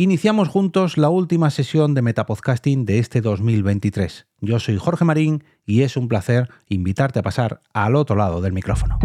Iniciamos 0.00 0.48
juntos 0.48 0.96
la 0.96 1.10
última 1.10 1.50
sesión 1.50 1.92
de 1.92 2.00
Metapodcasting 2.00 2.86
de 2.86 3.00
este 3.00 3.20
2023. 3.20 4.28
Yo 4.40 4.58
soy 4.58 4.78
Jorge 4.78 5.04
Marín 5.04 5.44
y 5.66 5.82
es 5.82 5.94
un 5.98 6.08
placer 6.08 6.48
invitarte 6.70 7.18
a 7.18 7.22
pasar 7.22 7.60
al 7.74 7.96
otro 7.96 8.16
lado 8.16 8.40
del 8.40 8.54
micrófono. 8.54 8.98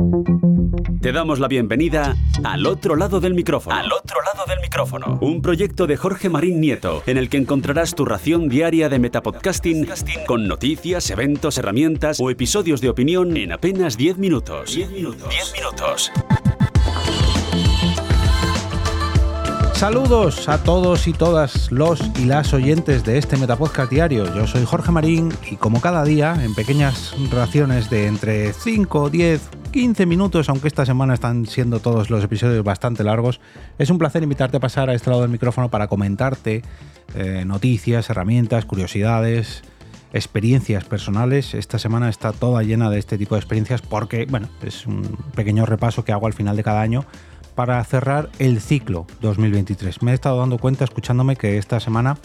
Te 1.02 1.12
damos 1.12 1.40
la 1.40 1.50
bienvenida 1.50 2.16
al 2.46 2.66
otro 2.66 2.96
lado 2.96 3.20
del 3.20 3.34
micrófono. 3.34 3.76
Al 3.76 3.92
otro 3.92 4.22
lado 4.22 4.46
del 4.48 4.62
micrófono. 4.62 5.20
Un 5.20 5.42
proyecto 5.42 5.86
de 5.86 5.98
Jorge 5.98 6.30
Marín 6.30 6.62
Nieto 6.62 7.04
en 7.08 7.18
el 7.18 7.28
que 7.28 7.36
encontrarás 7.36 7.94
tu 7.94 8.06
ración 8.06 8.48
diaria 8.48 8.88
de 8.88 8.98
Metapodcasting 8.98 9.90
con 10.26 10.48
noticias, 10.48 11.10
eventos, 11.10 11.58
herramientas 11.58 12.22
o 12.22 12.30
episodios 12.30 12.80
de 12.80 12.90
opinión 12.90 13.36
en 13.36 13.52
apenas 13.52 13.98
10 13.98 14.18
minutos. 14.18 14.74
10 14.74 14.92
minutos. 14.92 15.30
10 15.30 15.54
minutos. 15.58 16.12
Saludos 19.76 20.48
a 20.48 20.64
todos 20.64 21.06
y 21.06 21.12
todas 21.12 21.70
los 21.70 22.00
y 22.18 22.26
las 22.26 22.54
oyentes 22.54 23.04
de 23.04 23.18
este 23.18 23.36
Metapodcast 23.36 23.92
diario. 23.92 24.34
Yo 24.34 24.48
soy 24.48 24.64
Jorge 24.64 24.90
Marín 24.90 25.34
y 25.52 25.58
como 25.58 25.82
cada 25.82 26.06
día, 26.06 26.34
en 26.42 26.56
pequeñas 26.56 27.14
raciones 27.30 27.90
de 27.90 28.08
entre 28.08 28.54
5, 28.54 29.10
10, 29.10 29.50
15 29.74 30.06
minutos, 30.06 30.48
aunque 30.48 30.70
esta 30.70 30.86
semana 30.86 31.14
están 31.14 31.46
siendo 31.46 31.82
todos 31.82 32.10
los 32.10 32.24
episodios 32.24 32.64
bastante 32.64 33.04
largos, 33.04 33.42
es 33.78 33.90
un 33.90 33.98
placer 33.98 34.24
invitarte 34.24 34.58
a 34.58 34.62
pasar 34.62 34.90
a 34.90 34.94
este 34.94 35.10
lado 35.10 35.24
del 35.24 35.32
micrófono 35.32 35.70
para 35.70 35.90
comentarte 35.90 36.62
eh, 37.14 37.44
noticias, 37.46 38.10
herramientas, 38.10 38.64
curiosidades, 38.64 39.62
experiencias 40.14 40.86
personales. 40.86 41.54
Esta 41.54 41.80
semana 41.80 42.08
está 42.08 42.32
toda 42.32 42.64
llena 42.64 42.90
de 42.90 43.00
este 43.00 43.18
tipo 43.18 43.36
de 43.36 43.40
experiencias 43.40 43.82
porque, 43.82 44.26
bueno, 44.26 44.48
es 44.64 44.88
un 44.88 45.02
pequeño 45.36 45.66
repaso 45.66 46.06
que 46.06 46.14
hago 46.14 46.28
al 46.28 46.34
final 46.34 46.56
de 46.56 46.64
cada 46.64 46.82
año 46.82 47.06
para 47.56 47.84
cerrar 47.84 48.30
el 48.40 48.62
ciclo 48.62 49.08
2023. 49.22 50.04
Me 50.04 50.12
he 50.12 50.14
estado 50.14 50.40
dando 50.40 50.58
cuenta 50.58 50.84
escuchándome 50.84 51.36
que 51.36 51.58
esta 51.58 51.80
semana 51.80 52.18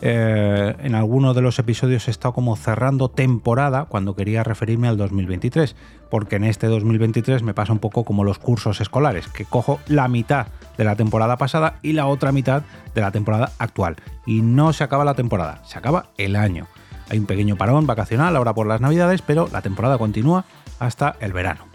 eh, 0.00 0.76
en 0.80 0.94
alguno 0.94 1.34
de 1.34 1.42
los 1.42 1.58
episodios 1.58 2.06
he 2.06 2.10
estado 2.10 2.32
como 2.32 2.54
cerrando 2.56 3.08
temporada 3.08 3.86
cuando 3.86 4.14
quería 4.14 4.44
referirme 4.44 4.86
al 4.86 4.96
2023, 4.96 5.74
porque 6.10 6.36
en 6.36 6.44
este 6.44 6.68
2023 6.68 7.42
me 7.42 7.54
pasa 7.54 7.72
un 7.72 7.80
poco 7.80 8.04
como 8.04 8.22
los 8.22 8.38
cursos 8.38 8.80
escolares, 8.80 9.26
que 9.28 9.44
cojo 9.44 9.80
la 9.88 10.06
mitad 10.08 10.46
de 10.76 10.84
la 10.84 10.94
temporada 10.94 11.36
pasada 11.36 11.78
y 11.82 11.94
la 11.94 12.06
otra 12.06 12.30
mitad 12.30 12.62
de 12.94 13.00
la 13.00 13.10
temporada 13.10 13.50
actual. 13.58 13.96
Y 14.24 14.42
no 14.42 14.72
se 14.72 14.84
acaba 14.84 15.04
la 15.04 15.14
temporada, 15.14 15.62
se 15.64 15.78
acaba 15.78 16.10
el 16.16 16.36
año. 16.36 16.68
Hay 17.10 17.18
un 17.18 17.26
pequeño 17.26 17.56
parón 17.56 17.86
vacacional 17.86 18.36
ahora 18.36 18.54
por 18.54 18.66
las 18.66 18.80
navidades, 18.80 19.22
pero 19.22 19.48
la 19.50 19.62
temporada 19.62 19.98
continúa 19.98 20.44
hasta 20.78 21.16
el 21.20 21.32
verano. 21.32 21.67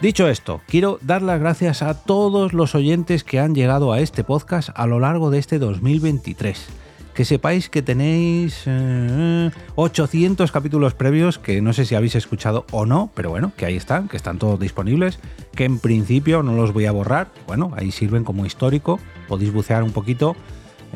Dicho 0.00 0.28
esto, 0.28 0.62
quiero 0.66 0.98
dar 1.02 1.20
las 1.20 1.40
gracias 1.40 1.82
a 1.82 1.92
todos 1.92 2.54
los 2.54 2.74
oyentes 2.74 3.22
que 3.22 3.38
han 3.38 3.54
llegado 3.54 3.92
a 3.92 4.00
este 4.00 4.24
podcast 4.24 4.70
a 4.74 4.86
lo 4.86 4.98
largo 4.98 5.30
de 5.30 5.38
este 5.38 5.58
2023. 5.58 6.68
Que 7.12 7.26
sepáis 7.26 7.68
que 7.68 7.82
tenéis 7.82 8.64
800 9.74 10.48
eh, 10.48 10.52
capítulos 10.54 10.94
previos 10.94 11.38
que 11.38 11.60
no 11.60 11.74
sé 11.74 11.84
si 11.84 11.96
habéis 11.96 12.14
escuchado 12.14 12.64
o 12.70 12.86
no, 12.86 13.10
pero 13.14 13.28
bueno, 13.28 13.52
que 13.58 13.66
ahí 13.66 13.76
están, 13.76 14.08
que 14.08 14.16
están 14.16 14.38
todos 14.38 14.58
disponibles, 14.58 15.18
que 15.54 15.66
en 15.66 15.78
principio 15.78 16.42
no 16.42 16.54
los 16.54 16.72
voy 16.72 16.86
a 16.86 16.92
borrar, 16.92 17.28
bueno, 17.46 17.72
ahí 17.76 17.90
sirven 17.90 18.24
como 18.24 18.46
histórico, 18.46 18.98
podéis 19.28 19.52
bucear 19.52 19.82
un 19.82 19.92
poquito, 19.92 20.34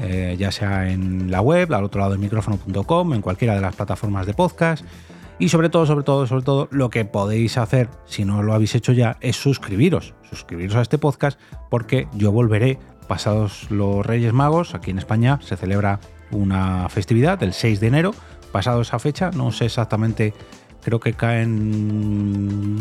eh, 0.01 0.37
ya 0.39 0.51
sea 0.51 0.91
en 0.91 1.31
la 1.31 1.43
web, 1.43 1.71
al 1.75 1.85
otro 1.85 2.01
lado 2.01 2.13
del 2.13 2.21
micrófono.com, 2.21 3.13
en 3.13 3.21
cualquiera 3.21 3.55
de 3.55 3.61
las 3.61 3.77
plataformas 3.77 4.25
de 4.25 4.33
podcast 4.33 4.83
y 5.39 5.49
sobre 5.49 5.69
todo, 5.69 5.87
sobre 5.87 6.05
todo, 6.05 6.27
sobre 6.27 6.45
todo, 6.45 6.69
lo 6.71 6.91
que 6.91 7.05
podéis 7.05 7.59
hacer, 7.59 7.89
si 8.07 8.25
no 8.25 8.43
lo 8.43 8.55
habéis 8.55 8.75
hecho 8.75 8.93
ya, 8.93 9.17
es 9.21 9.37
suscribiros. 9.37 10.15
Suscribiros 10.29 10.77
a 10.77 10.83
este 10.83 10.99
podcast 10.99 11.41
porque 11.71 12.07
yo 12.15 12.31
volveré 12.33 12.79
pasados 13.09 13.71
los 13.71 14.05
Reyes 14.07 14.33
Magos. 14.33 14.75
Aquí 14.75 14.91
en 14.91 14.99
España 14.99 15.39
se 15.43 15.57
celebra 15.57 16.01
una 16.31 16.89
festividad 16.89 17.43
el 17.43 17.53
6 17.53 17.81
de 17.81 17.87
enero. 17.87 18.15
Pasado 18.53 18.83
esa 18.83 18.99
fecha, 19.01 19.31
no 19.33 19.51
sé 19.51 19.65
exactamente, 19.65 20.33
creo 20.83 21.01
que 21.01 21.15
cae 21.15 21.43
en 21.43 22.77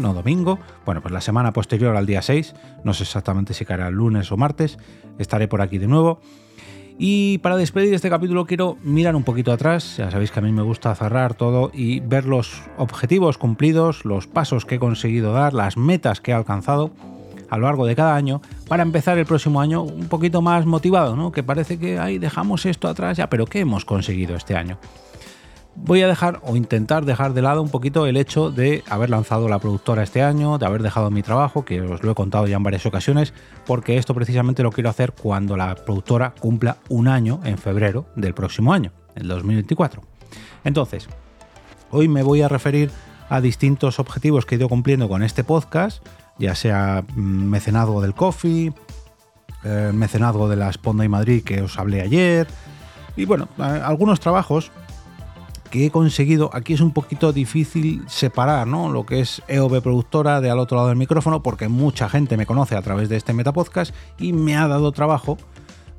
no 0.00 0.14
domingo. 0.14 0.58
Bueno, 0.86 1.02
pues 1.02 1.12
la 1.12 1.20
semana 1.20 1.52
posterior 1.52 1.96
al 1.96 2.06
día 2.06 2.22
6, 2.22 2.54
no 2.84 2.94
sé 2.94 3.02
exactamente 3.02 3.52
si 3.52 3.66
caerá 3.66 3.90
lunes 3.90 4.32
o 4.32 4.36
martes. 4.38 4.78
Estaré 5.18 5.48
por 5.48 5.60
aquí 5.60 5.76
de 5.76 5.88
nuevo. 5.88 6.20
Y 7.00 7.38
para 7.38 7.56
despedir 7.56 7.94
este 7.94 8.10
capítulo 8.10 8.44
quiero 8.44 8.76
mirar 8.82 9.14
un 9.14 9.22
poquito 9.22 9.52
atrás, 9.52 9.98
ya 9.98 10.10
sabéis 10.10 10.32
que 10.32 10.40
a 10.40 10.42
mí 10.42 10.50
me 10.50 10.62
gusta 10.62 10.92
cerrar 10.96 11.34
todo 11.34 11.70
y 11.72 12.00
ver 12.00 12.24
los 12.24 12.62
objetivos 12.76 13.38
cumplidos, 13.38 14.04
los 14.04 14.26
pasos 14.26 14.64
que 14.64 14.74
he 14.74 14.78
conseguido 14.80 15.32
dar, 15.32 15.54
las 15.54 15.76
metas 15.76 16.20
que 16.20 16.32
he 16.32 16.34
alcanzado 16.34 16.90
a 17.50 17.56
lo 17.56 17.66
largo 17.66 17.86
de 17.86 17.94
cada 17.94 18.16
año 18.16 18.42
para 18.66 18.82
empezar 18.82 19.16
el 19.16 19.26
próximo 19.26 19.60
año 19.60 19.82
un 19.82 20.08
poquito 20.08 20.42
más 20.42 20.66
motivado, 20.66 21.14
¿no? 21.14 21.30
Que 21.30 21.44
parece 21.44 21.78
que 21.78 22.00
ahí 22.00 22.18
dejamos 22.18 22.66
esto 22.66 22.88
atrás 22.88 23.16
ya, 23.16 23.30
pero 23.30 23.46
¿qué 23.46 23.60
hemos 23.60 23.84
conseguido 23.84 24.34
este 24.34 24.56
año? 24.56 24.76
Voy 25.84 26.02
a 26.02 26.08
dejar 26.08 26.40
o 26.42 26.56
intentar 26.56 27.04
dejar 27.04 27.32
de 27.34 27.42
lado 27.42 27.62
un 27.62 27.70
poquito 27.70 28.06
el 28.06 28.16
hecho 28.16 28.50
de 28.50 28.82
haber 28.88 29.10
lanzado 29.10 29.48
la 29.48 29.58
productora 29.58 30.02
este 30.02 30.22
año, 30.22 30.58
de 30.58 30.66
haber 30.66 30.82
dejado 30.82 31.10
mi 31.10 31.22
trabajo, 31.22 31.64
que 31.64 31.80
os 31.80 32.02
lo 32.02 32.12
he 32.12 32.14
contado 32.14 32.46
ya 32.46 32.56
en 32.56 32.62
varias 32.62 32.84
ocasiones, 32.86 33.32
porque 33.66 33.96
esto 33.96 34.14
precisamente 34.14 34.62
lo 34.62 34.70
quiero 34.70 34.90
hacer 34.90 35.12
cuando 35.12 35.56
la 35.56 35.74
productora 35.74 36.34
cumpla 36.38 36.76
un 36.88 37.08
año 37.08 37.40
en 37.44 37.58
febrero 37.58 38.06
del 38.16 38.34
próximo 38.34 38.72
año, 38.72 38.92
el 39.14 39.28
2024. 39.28 40.02
Entonces, 40.64 41.08
hoy 41.90 42.08
me 42.08 42.22
voy 42.22 42.42
a 42.42 42.48
referir 42.48 42.90
a 43.28 43.40
distintos 43.40 43.98
objetivos 43.98 44.46
que 44.46 44.54
he 44.54 44.58
ido 44.58 44.68
cumpliendo 44.68 45.08
con 45.08 45.22
este 45.22 45.44
podcast, 45.44 46.04
ya 46.38 46.54
sea 46.54 47.04
mm, 47.14 47.20
mecenazgo 47.20 48.02
del 48.02 48.14
coffee, 48.14 48.72
eh, 49.64 49.90
mecenazgo 49.94 50.48
de 50.48 50.56
la 50.56 50.72
Sponda 50.72 51.04
y 51.04 51.08
Madrid 51.08 51.42
que 51.44 51.62
os 51.62 51.78
hablé 51.78 52.00
ayer, 52.00 52.46
y 53.16 53.24
bueno, 53.24 53.48
algunos 53.58 54.20
trabajos 54.20 54.70
que 55.70 55.86
he 55.86 55.90
conseguido, 55.90 56.50
aquí 56.52 56.74
es 56.74 56.80
un 56.80 56.92
poquito 56.92 57.32
difícil 57.32 58.02
separar 58.06 58.66
¿no? 58.66 58.90
lo 58.90 59.06
que 59.06 59.20
es 59.20 59.42
EOB 59.48 59.82
productora 59.82 60.40
de 60.40 60.50
al 60.50 60.58
otro 60.58 60.76
lado 60.76 60.88
del 60.88 60.96
micrófono, 60.96 61.42
porque 61.42 61.68
mucha 61.68 62.08
gente 62.08 62.36
me 62.36 62.46
conoce 62.46 62.76
a 62.76 62.82
través 62.82 63.08
de 63.08 63.16
este 63.16 63.32
Metapodcast 63.32 63.94
y 64.18 64.32
me 64.32 64.56
ha 64.56 64.68
dado 64.68 64.92
trabajo 64.92 65.38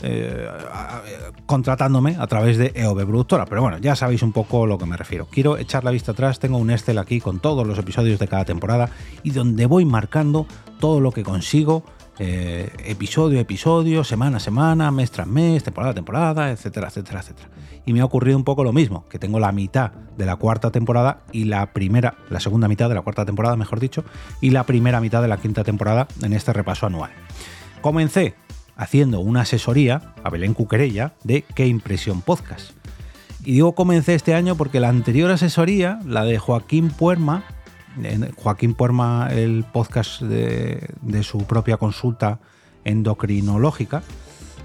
eh, 0.02 0.48
contratándome 1.46 2.16
a 2.18 2.26
través 2.28 2.58
de 2.58 2.72
EOB 2.74 3.06
productora. 3.06 3.46
Pero 3.46 3.62
bueno, 3.62 3.78
ya 3.80 3.96
sabéis 3.96 4.24
un 4.24 4.32
poco 4.32 4.66
lo 4.66 4.78
que 4.78 4.86
me 4.86 4.96
refiero. 4.96 5.28
Quiero 5.30 5.58
echar 5.58 5.84
la 5.84 5.92
vista 5.92 6.14
atrás, 6.14 6.40
tengo 6.40 6.58
un 6.58 6.72
Excel 6.72 6.98
aquí 6.98 7.20
con 7.20 7.40
todos 7.40 7.68
los 7.68 7.78
episodios 7.78 8.18
de 8.18 8.28
cada 8.28 8.46
temporada 8.46 8.90
y 9.24 9.32
donde 9.32 9.66
voy 9.66 9.84
marcando 9.84 10.46
todo 10.80 11.02
lo 11.02 11.12
que 11.12 11.24
consigo 11.24 11.84
eh, 12.20 12.70
episodio 12.86 13.40
a 13.40 13.42
episodio, 13.42 14.04
semana 14.04 14.38
a 14.38 14.40
semana, 14.42 14.92
mes 14.92 15.10
tras 15.10 15.26
mes, 15.26 15.64
temporada 15.64 15.92
a 15.92 15.96
temporada, 15.96 16.52
etcétera, 16.52 16.90
etcétera, 16.90 17.22
etcétera. 17.22 17.50
Y 17.86 17.94
me 17.94 18.02
ha 18.02 18.06
ocurrido 18.06 18.38
un 18.38 18.44
poco 18.44 18.64
lo 18.64 18.74
mismo, 18.74 19.08
que 19.08 19.20
tengo 19.20 19.40
la 19.40 19.54
mitad 19.54 19.92
de 20.18 20.26
la 20.26 20.36
cuarta 20.36 20.70
temporada 20.70 21.22
y 21.32 21.46
la 21.46 21.74
primera, 21.74 22.16
la 22.30 22.42
segunda 22.42 22.68
mitad 22.68 22.90
de 22.90 22.96
la 22.96 23.02
cuarta 23.02 23.26
temporada, 23.26 23.56
mejor 23.56 23.80
dicho, 23.80 24.04
y 24.42 24.50
la 24.50 24.66
primera 24.66 25.00
mitad 25.00 25.22
de 25.22 25.30
la 25.30 25.38
quinta 25.38 25.64
temporada 25.64 26.08
en 26.22 26.34
este 26.34 26.52
repaso 26.52 26.86
anual. 26.86 27.12
Comencé 27.82 28.36
haciendo 28.76 29.22
una 29.22 29.42
asesoría 29.42 30.14
a 30.24 30.30
Belén 30.30 30.54
Cuquerella 30.54 31.14
de 31.24 31.44
Qué 31.56 31.68
Impresión 31.68 32.22
Podcast. 32.22 32.72
Y 33.46 33.54
digo 33.54 33.74
comencé 33.74 34.16
este 34.16 34.36
año 34.36 34.56
porque 34.56 34.82
la 34.82 34.90
anterior 34.90 35.32
asesoría, 35.32 36.00
la 36.06 36.26
de 36.26 36.38
Joaquín 36.38 36.90
Puerma, 36.90 37.46
Joaquín 38.36 38.74
Puerma, 38.74 39.30
el 39.32 39.66
podcast 39.72 40.22
de, 40.22 41.24
su 41.24 41.40
propia 41.46 41.78
consulta 41.78 42.40
endocrinológica, 42.86 44.04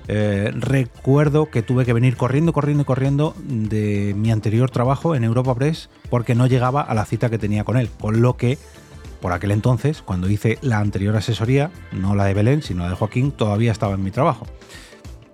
eh, 0.07 0.53
recuerdo 0.55 1.51
que 1.51 1.63
tuve 1.63 1.85
que 1.85 1.93
venir 1.93 2.17
corriendo, 2.17 2.53
corriendo, 2.53 2.85
corriendo 2.85 3.35
de 3.43 4.15
mi 4.17 4.31
anterior 4.31 4.71
trabajo 4.71 5.15
en 5.15 5.25
Europa 5.25 5.55
Press 5.55 5.89
porque 6.11 6.35
no 6.35 6.47
llegaba 6.47 6.83
a 6.83 6.95
la 6.95 7.07
cita 7.07 7.31
que 7.31 7.39
tenía 7.39 7.65
con 7.65 7.77
él. 7.77 7.89
Con 7.99 8.21
lo 8.21 8.37
que, 8.37 8.59
por 9.21 9.33
aquel 9.33 9.51
entonces, 9.51 10.03
cuando 10.03 10.29
hice 10.29 10.59
la 10.61 10.79
anterior 10.79 11.17
asesoría, 11.17 11.71
no 11.93 12.15
la 12.15 12.27
de 12.27 12.35
Belén, 12.35 12.63
sino 12.63 12.83
la 12.85 12.91
de 12.91 12.97
Joaquín, 12.97 13.33
todavía 13.33 13.73
estaba 13.73 13.95
en 13.95 14.05
mi 14.05 14.11
trabajo. 14.11 14.47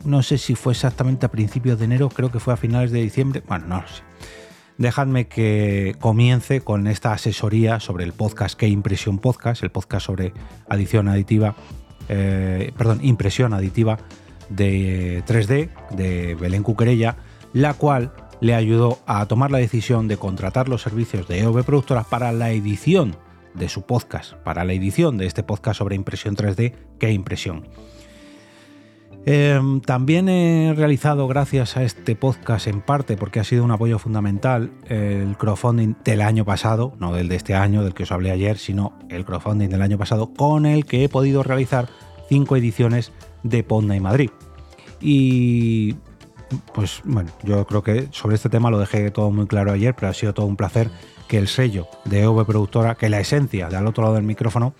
No 0.05 0.23
sé 0.23 0.39
si 0.39 0.55
fue 0.55 0.73
exactamente 0.73 1.27
a 1.27 1.31
principios 1.31 1.79
de 1.79 1.85
enero, 1.85 2.09
creo 2.09 2.31
que 2.31 2.41
fue 2.41 2.55
a 2.55 2.57
finales 2.57 2.91
de 2.93 3.03
diciembre, 3.03 3.43
bueno, 3.47 3.67
no 3.67 3.81
lo 3.83 3.89
sé 3.89 4.03
dejadme 4.81 5.29
que 5.29 5.95
comience 6.01 6.63
con 6.63 6.87
esta 6.87 7.13
asesoría 7.13 7.81
sobre 7.81 8.03
el 8.03 8.15
podcast 8.15 8.59
que 8.59 8.67
Impresión 8.67 9.19
Podcast, 9.19 9.63
el 9.63 9.71
podcast 9.71 10.07
sobre 10.07 10.33
adición 10.71 11.07
aditiva, 11.07 11.55
eh, 12.09 12.73
perdón, 12.77 13.01
impresión 13.03 13.53
aditiva 13.53 13.99
de 14.49 15.23
3D 15.27 15.69
de 15.91 16.35
Belén 16.35 16.63
Cuquerella, 16.63 17.17
la 17.53 17.75
cual 17.75 18.13
le 18.41 18.55
ayudó 18.55 18.99
a 19.07 19.27
tomar 19.27 19.51
la 19.51 19.59
decisión 19.59 20.09
de 20.09 20.17
contratar 20.17 20.71
los 20.71 20.81
servicios 20.81 21.29
de 21.29 21.41
EOB 21.41 21.63
Productora 21.63 22.03
para 22.03 22.33
la 22.33 22.51
edición 22.51 23.17
de 23.53 23.69
su 23.69 23.83
podcast, 23.83 24.33
para 24.33 24.65
la 24.65 24.73
edición 24.73 25.19
de 25.19 25.27
este 25.27 25.43
podcast 25.43 25.77
sobre 25.79 25.95
impresión 25.95 26.37
3D, 26.37 26.73
que 26.99 27.13
impresión. 27.13 27.69
Em, 29.27 29.81
también 29.81 30.29
he 30.29 30.73
realizado, 30.75 31.29
gracias 31.29 31.77
a 31.77 31.83
este 31.83 32.17
podcast 32.17 32.67
en 32.67 32.81
parte, 32.81 33.17
porque 33.17 33.41
ha 33.41 33.45
sido 33.45 33.65
un 33.65 33.71
apoyo 33.71 33.99
fundamental, 33.99 34.73
el 34.89 35.37
crowdfunding 35.37 35.95
del 36.05 36.23
año 36.23 36.45
pasado, 36.45 36.95
no 36.99 37.13
del 37.13 37.29
de 37.29 37.37
este 37.37 37.55
año, 37.55 37.85
del 37.85 37.93
que 37.93 38.05
os 38.05 38.13
hablé 38.13 38.31
ayer, 38.31 38.57
sino 38.57 38.99
el 39.11 39.25
crowdfunding 39.25 39.69
del 39.69 39.83
año 39.83 39.99
pasado, 39.99 40.33
con 40.33 40.65
el 40.65 40.87
que 40.87 41.05
he 41.05 41.09
podido 41.09 41.43
realizar 41.43 41.89
cinco 42.29 42.57
ediciones 42.57 43.13
de 43.43 43.63
Ponda 43.63 43.95
y 43.95 44.01
Madrid. 44.01 44.31
Y 45.01 45.97
pues 46.73 47.03
bueno, 47.05 47.31
yo 47.43 47.67
creo 47.67 47.83
que 47.83 48.09
sobre 48.13 48.37
este 48.37 48.49
tema 48.49 48.71
lo 48.71 48.79
dejé 48.79 49.11
todo 49.11 49.31
muy 49.31 49.47
claro 49.47 49.73
ayer, 49.73 49.95
pero 49.95 50.09
ha 50.09 50.15
sido 50.15 50.35
todo 50.35 50.47
un 50.47 50.57
placer 50.57 50.91
que 51.29 51.39
el 51.39 51.49
sello 51.49 51.87
de 52.05 52.23
EV 52.23 52.45
Productora, 52.45 52.95
que 52.97 53.09
la 53.09 53.21
esencia 53.21 53.69
de 53.69 53.77
al 53.77 53.87
otro 53.87 54.03
lado 54.03 54.17
del 54.17 54.25
micrófono, 54.25 54.75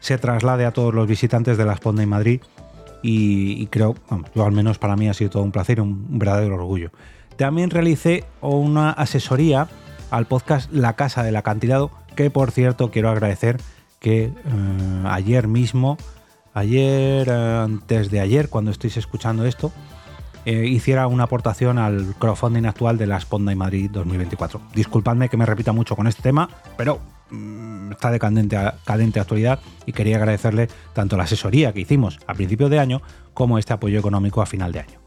se 0.00 0.18
traslade 0.18 0.66
a 0.66 0.72
todos 0.72 0.94
los 0.94 1.06
visitantes 1.08 1.56
de 1.56 1.64
la 1.64 1.76
Sponda 1.76 2.02
en 2.02 2.08
Madrid. 2.08 2.40
Y, 3.08 3.68
creo, 3.68 3.94
yo 4.34 4.44
al 4.44 4.50
menos 4.50 4.78
para 4.78 4.96
mí 4.96 5.08
ha 5.08 5.14
sido 5.14 5.30
todo 5.30 5.44
un 5.44 5.52
placer 5.52 5.78
y 5.78 5.80
un, 5.80 6.18
verdadero 6.18 6.56
orgullo. 6.56 6.90
También 7.36 7.70
realicé 7.70 8.24
una 8.40 8.90
asesoría 8.90 9.68
al 10.10 10.26
podcast 10.26 10.72
La 10.72 10.94
Casa 10.94 11.22
del 11.22 11.36
Acantilado, 11.36 11.92
que 12.16 12.30
por 12.30 12.50
cierto 12.50 12.90
quiero 12.90 13.08
agradecer 13.08 13.58
que 14.00 14.24
eh, 14.24 14.32
ayer 15.04 15.46
mismo, 15.46 15.98
ayer, 16.52 17.30
antes 17.30 18.10
de 18.10 18.18
ayer, 18.18 18.48
cuando 18.48 18.72
estéis 18.72 18.96
escuchando 18.96 19.44
esto, 19.44 19.70
eh, 20.44 20.66
hiciera 20.66 21.06
una 21.06 21.24
aportación 21.24 21.78
al 21.78 22.16
crowdfunding 22.18 22.64
actual 22.64 22.98
de 22.98 23.06
la 23.06 23.20
Sponda 23.20 23.52
y 23.52 23.56
Madrid 23.56 23.88
2024. 23.88 24.60
Disculpadme 24.74 25.28
que 25.28 25.36
me 25.36 25.46
repita 25.46 25.70
mucho 25.70 25.94
con 25.94 26.08
este 26.08 26.22
tema, 26.22 26.48
pero 26.76 26.98
está 27.90 28.10
de 28.10 28.18
cadente, 28.18 28.58
cadente 28.84 29.20
actualidad 29.20 29.60
y 29.86 29.92
quería 29.92 30.16
agradecerle 30.16 30.68
tanto 30.92 31.16
la 31.16 31.24
asesoría 31.24 31.72
que 31.72 31.80
hicimos 31.80 32.18
a 32.26 32.34
principio 32.34 32.68
de 32.68 32.78
año 32.78 33.02
como 33.34 33.58
este 33.58 33.72
apoyo 33.72 33.98
económico 33.98 34.42
a 34.42 34.46
final 34.46 34.72
de 34.72 34.80
año. 34.80 34.98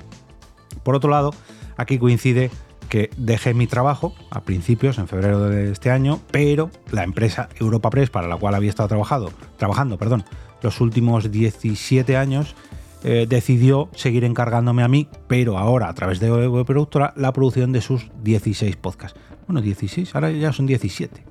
Por 0.83 0.95
otro 0.95 1.09
lado, 1.09 1.33
aquí 1.77 1.97
coincide 1.97 2.51
que 2.89 3.11
dejé 3.17 3.53
mi 3.53 3.67
trabajo 3.67 4.13
a 4.31 4.41
principios, 4.41 4.97
en 4.97 5.07
febrero 5.07 5.41
de 5.41 5.71
este 5.71 5.91
año, 5.91 6.19
pero 6.31 6.71
la 6.91 7.03
empresa 7.03 7.49
Europa 7.59 7.89
Press, 7.89 8.09
para 8.09 8.27
la 8.27 8.35
cual 8.35 8.55
había 8.55 8.69
estado 8.69 8.89
trabajado, 8.89 9.31
trabajando 9.57 9.97
perdón, 9.97 10.25
los 10.61 10.81
últimos 10.81 11.31
17 11.31 12.17
años, 12.17 12.55
eh, 13.03 13.27
decidió 13.29 13.89
seguir 13.93 14.25
encargándome 14.25 14.83
a 14.83 14.89
mí, 14.89 15.07
pero 15.27 15.57
ahora 15.57 15.87
a 15.87 15.93
través 15.93 16.19
de 16.19 16.31
web 16.31 16.65
productora, 16.65 17.13
la 17.15 17.31
producción 17.31 17.71
de 17.71 17.81
sus 17.81 18.09
16 18.23 18.75
podcasts. 18.75 19.17
Bueno, 19.47 19.61
16, 19.61 20.13
ahora 20.15 20.31
ya 20.31 20.51
son 20.51 20.65
17. 20.65 21.23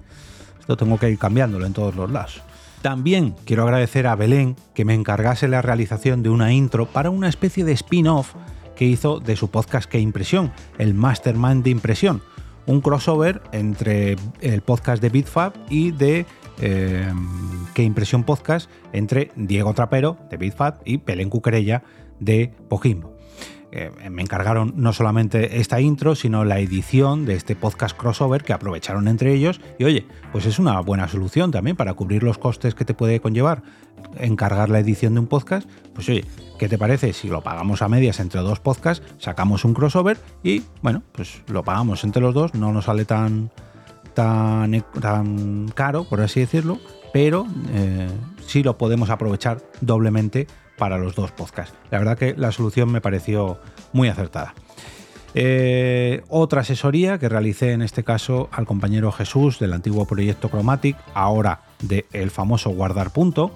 Tengo 0.76 0.98
que 0.98 1.10
ir 1.10 1.18
cambiándolo 1.18 1.66
en 1.66 1.72
todos 1.72 1.94
los 1.96 2.10
lados. 2.10 2.42
También 2.82 3.34
quiero 3.44 3.64
agradecer 3.64 4.06
a 4.06 4.14
Belén 4.14 4.56
que 4.74 4.84
me 4.84 4.94
encargase 4.94 5.48
la 5.48 5.62
realización 5.62 6.22
de 6.22 6.30
una 6.30 6.52
intro 6.52 6.86
para 6.86 7.10
una 7.10 7.28
especie 7.28 7.64
de 7.64 7.72
spin-off 7.72 8.34
que 8.76 8.84
hizo 8.84 9.18
de 9.18 9.34
su 9.34 9.50
podcast 9.50 9.90
Que 9.90 9.98
Impresión, 9.98 10.52
el 10.78 10.94
Mastermind 10.94 11.64
de 11.64 11.70
Impresión, 11.70 12.22
un 12.66 12.80
crossover 12.80 13.42
entre 13.50 14.16
el 14.40 14.62
podcast 14.62 15.02
de 15.02 15.08
BitFab 15.08 15.52
y 15.68 15.90
de 15.90 16.26
eh, 16.60 17.12
Que 17.74 17.82
Impresión 17.82 18.22
Podcast 18.22 18.70
entre 18.92 19.32
Diego 19.34 19.74
Trapero 19.74 20.16
de 20.30 20.36
BitFab 20.36 20.80
y 20.84 20.98
Belén 20.98 21.30
Cuquerella 21.30 21.82
de 22.20 22.52
Pojimbo. 22.68 23.17
Eh, 23.70 23.90
me 24.10 24.22
encargaron 24.22 24.72
no 24.76 24.92
solamente 24.92 25.60
esta 25.60 25.80
intro, 25.80 26.14
sino 26.14 26.44
la 26.44 26.58
edición 26.58 27.26
de 27.26 27.34
este 27.34 27.54
podcast 27.54 27.96
crossover 27.96 28.42
que 28.42 28.52
aprovecharon 28.52 29.08
entre 29.08 29.34
ellos. 29.34 29.60
Y 29.78 29.84
oye, 29.84 30.06
pues 30.32 30.46
es 30.46 30.58
una 30.58 30.80
buena 30.80 31.08
solución 31.08 31.50
también 31.50 31.76
para 31.76 31.94
cubrir 31.94 32.22
los 32.22 32.38
costes 32.38 32.74
que 32.74 32.84
te 32.84 32.94
puede 32.94 33.20
conllevar 33.20 33.62
encargar 34.18 34.68
la 34.68 34.78
edición 34.78 35.14
de 35.14 35.20
un 35.20 35.26
podcast. 35.26 35.68
Pues 35.94 36.08
oye, 36.08 36.24
¿qué 36.58 36.68
te 36.68 36.78
parece 36.78 37.12
si 37.12 37.28
lo 37.28 37.42
pagamos 37.42 37.82
a 37.82 37.88
medias 37.88 38.20
entre 38.20 38.40
dos 38.40 38.60
podcasts, 38.60 39.06
sacamos 39.18 39.64
un 39.64 39.74
crossover 39.74 40.18
y 40.42 40.62
bueno, 40.82 41.02
pues 41.12 41.42
lo 41.48 41.64
pagamos 41.64 42.04
entre 42.04 42.22
los 42.22 42.34
dos, 42.34 42.54
no 42.54 42.72
nos 42.72 42.86
sale 42.86 43.04
tan, 43.04 43.50
tan, 44.14 44.84
tan 45.00 45.68
caro, 45.74 46.04
por 46.04 46.20
así 46.20 46.40
decirlo, 46.40 46.78
pero 47.12 47.46
eh, 47.72 48.08
sí 48.46 48.62
lo 48.62 48.78
podemos 48.78 49.10
aprovechar 49.10 49.62
doblemente 49.80 50.46
para 50.78 50.96
los 50.96 51.14
dos 51.14 51.32
podcasts. 51.32 51.74
La 51.90 51.98
verdad 51.98 52.16
que 52.16 52.34
la 52.36 52.52
solución 52.52 52.90
me 52.90 53.00
pareció 53.00 53.58
muy 53.92 54.08
acertada. 54.08 54.54
Eh, 55.34 56.22
otra 56.28 56.62
asesoría 56.62 57.18
que 57.18 57.28
realicé 57.28 57.72
en 57.72 57.82
este 57.82 58.02
caso 58.02 58.48
al 58.50 58.64
compañero 58.64 59.12
Jesús 59.12 59.58
del 59.58 59.74
antiguo 59.74 60.06
proyecto 60.06 60.48
Chromatic, 60.48 60.96
ahora 61.12 61.60
del 61.82 62.06
el 62.12 62.30
famoso 62.30 62.70
Guardar 62.70 63.12
Punto. 63.12 63.52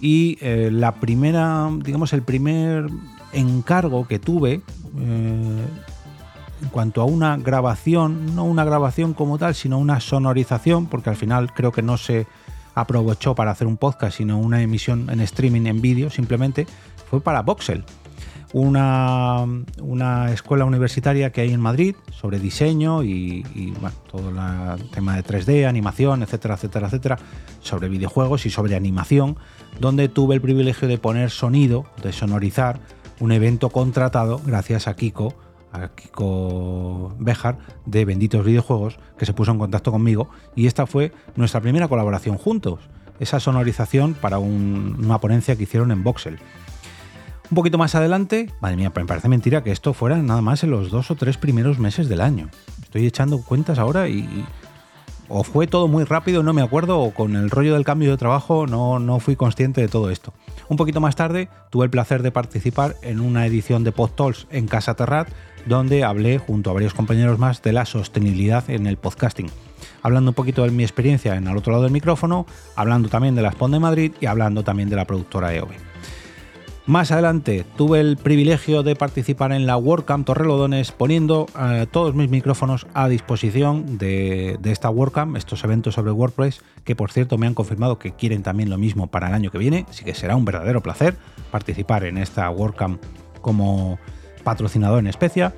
Y 0.00 0.38
eh, 0.40 0.70
la 0.72 0.94
primera, 0.94 1.70
digamos, 1.82 2.12
el 2.12 2.22
primer 2.22 2.86
encargo 3.32 4.06
que 4.06 4.18
tuve 4.18 4.62
eh, 4.98 5.64
en 6.62 6.68
cuanto 6.70 7.02
a 7.02 7.04
una 7.04 7.36
grabación, 7.36 8.34
no 8.34 8.44
una 8.44 8.64
grabación 8.64 9.14
como 9.14 9.38
tal, 9.38 9.54
sino 9.54 9.78
una 9.78 10.00
sonorización, 10.00 10.86
porque 10.86 11.10
al 11.10 11.16
final 11.16 11.52
creo 11.52 11.72
que 11.72 11.82
no 11.82 11.96
se 11.98 12.26
aprovechó 12.76 13.34
para 13.34 13.50
hacer 13.50 13.66
un 13.66 13.78
podcast, 13.78 14.18
sino 14.18 14.38
una 14.38 14.62
emisión 14.62 15.08
en 15.10 15.20
streaming 15.20 15.66
en 15.66 15.80
vídeo 15.80 16.10
simplemente, 16.10 16.66
fue 17.10 17.20
para 17.20 17.40
Voxel, 17.42 17.84
una, 18.52 19.44
una, 19.80 20.30
escuela 20.30 20.66
universitaria 20.66 21.32
que 21.32 21.40
hay 21.40 21.52
en 21.52 21.60
Madrid 21.60 21.96
sobre 22.10 22.38
diseño 22.38 23.02
y, 23.02 23.44
todo 24.10 24.28
el 24.28 24.90
tema 24.90 25.16
de 25.16 25.24
3D, 25.24 25.66
animación, 25.66 26.22
etcétera, 26.22 26.54
etcétera, 26.54 26.86
etcétera, 26.86 27.18
sobre 27.60 27.88
videojuegos 27.88 28.44
y 28.44 28.50
sobre 28.50 28.76
animación, 28.76 29.36
donde 29.80 30.08
tuve 30.08 30.34
el 30.34 30.42
privilegio 30.42 30.86
de 30.86 30.98
poner 30.98 31.30
sonido, 31.30 31.86
de 32.02 32.12
sonorizar 32.12 32.78
un 33.20 33.32
evento 33.32 33.70
contratado 33.70 34.40
gracias 34.44 34.86
a 34.86 34.94
Kiko 34.94 35.34
Kiko 35.94 37.14
Bejar 37.18 37.58
de 37.84 38.04
Benditos 38.04 38.44
Videojuegos, 38.44 38.98
que 39.18 39.26
se 39.26 39.32
puso 39.32 39.52
en 39.52 39.58
contacto 39.58 39.92
conmigo 39.92 40.28
y 40.54 40.66
esta 40.66 40.86
fue 40.86 41.12
nuestra 41.36 41.60
primera 41.60 41.88
colaboración 41.88 42.38
juntos, 42.38 42.80
esa 43.20 43.40
sonorización 43.40 44.14
para 44.14 44.38
una 44.38 45.18
ponencia 45.18 45.56
que 45.56 45.64
hicieron 45.64 45.90
en 45.90 46.02
Voxel. 46.02 46.38
Un 47.48 47.54
poquito 47.54 47.78
más 47.78 47.94
adelante, 47.94 48.50
madre 48.60 48.76
mía, 48.76 48.92
me 48.94 49.04
parece 49.04 49.28
mentira 49.28 49.62
que 49.62 49.70
esto 49.70 49.94
fuera 49.94 50.16
nada 50.18 50.42
más 50.42 50.64
en 50.64 50.70
los 50.72 50.90
dos 50.90 51.12
o 51.12 51.14
tres 51.14 51.36
primeros 51.38 51.78
meses 51.78 52.08
del 52.08 52.20
año. 52.20 52.48
Estoy 52.82 53.06
echando 53.06 53.40
cuentas 53.40 53.78
ahora 53.78 54.08
y, 54.08 54.44
o 55.28 55.44
fue 55.44 55.66
todo 55.66 55.88
muy 55.88 56.04
rápido, 56.04 56.42
no 56.42 56.52
me 56.52 56.62
acuerdo, 56.62 57.00
o 57.00 57.12
con 57.12 57.36
el 57.36 57.50
rollo 57.50 57.74
del 57.74 57.84
cambio 57.84 58.10
de 58.10 58.16
trabajo 58.16 58.66
no, 58.66 58.98
no 58.98 59.20
fui 59.20 59.36
consciente 59.36 59.80
de 59.80 59.88
todo 59.88 60.10
esto. 60.10 60.32
Un 60.68 60.76
poquito 60.76 61.00
más 61.00 61.16
tarde 61.16 61.48
tuve 61.70 61.84
el 61.84 61.90
placer 61.90 62.22
de 62.22 62.32
participar 62.32 62.96
en 63.02 63.20
una 63.20 63.46
edición 63.46 63.84
de 63.84 63.92
PodTalks 63.92 64.46
en 64.50 64.66
Casa 64.66 64.94
Terrat, 64.94 65.28
donde 65.66 66.04
hablé 66.04 66.38
junto 66.38 66.70
a 66.70 66.74
varios 66.74 66.94
compañeros 66.94 67.38
más 67.38 67.62
de 67.62 67.72
la 67.72 67.86
sostenibilidad 67.86 68.68
en 68.70 68.86
el 68.86 68.96
podcasting. 68.96 69.50
Hablando 70.02 70.30
un 70.30 70.34
poquito 70.34 70.62
de 70.62 70.70
mi 70.70 70.84
experiencia 70.84 71.34
en 71.36 71.46
el 71.48 71.56
otro 71.56 71.72
lado 71.72 71.84
del 71.84 71.92
micrófono, 71.92 72.46
hablando 72.76 73.08
también 73.08 73.34
de 73.34 73.42
la 73.42 73.52
Spond 73.52 73.74
de 73.74 73.80
Madrid 73.80 74.12
y 74.20 74.26
hablando 74.26 74.62
también 74.62 74.88
de 74.88 74.96
la 74.96 75.04
productora 75.04 75.54
EOB. 75.54 75.95
Más 76.86 77.10
adelante 77.10 77.64
tuve 77.76 77.98
el 77.98 78.16
privilegio 78.16 78.84
de 78.84 78.94
participar 78.94 79.50
en 79.50 79.66
la 79.66 79.76
WordCamp 79.76 80.24
Torrelodones 80.24 80.92
poniendo 80.92 81.46
eh, 81.60 81.86
todos 81.90 82.14
mis 82.14 82.30
micrófonos 82.30 82.86
a 82.94 83.08
disposición 83.08 83.98
de, 83.98 84.56
esta 84.62 84.88
WordCamp, 84.88 85.36
estos 85.36 85.64
eventos 85.64 85.94
sobre 85.94 86.12
WordPress, 86.12 86.62
que 86.84 86.94
por 86.94 87.10
cierto 87.10 87.38
me 87.38 87.48
han 87.48 87.54
confirmado 87.54 87.98
que 87.98 88.12
quieren 88.12 88.44
también 88.44 88.70
lo 88.70 88.78
mismo 88.78 89.08
para 89.08 89.26
el 89.26 89.34
año 89.34 89.50
que 89.50 89.58
viene, 89.58 89.84
así 89.90 90.04
que 90.04 90.14
será 90.14 90.36
un 90.36 90.44
verdadero 90.44 90.80
placer 90.80 91.16
participar 91.50 92.04
en 92.04 92.18
esta 92.18 92.48
WordCamp 92.50 93.02
como 93.40 93.98
patrocinador 94.44 95.00
en 95.00 95.08
especia. 95.08 95.54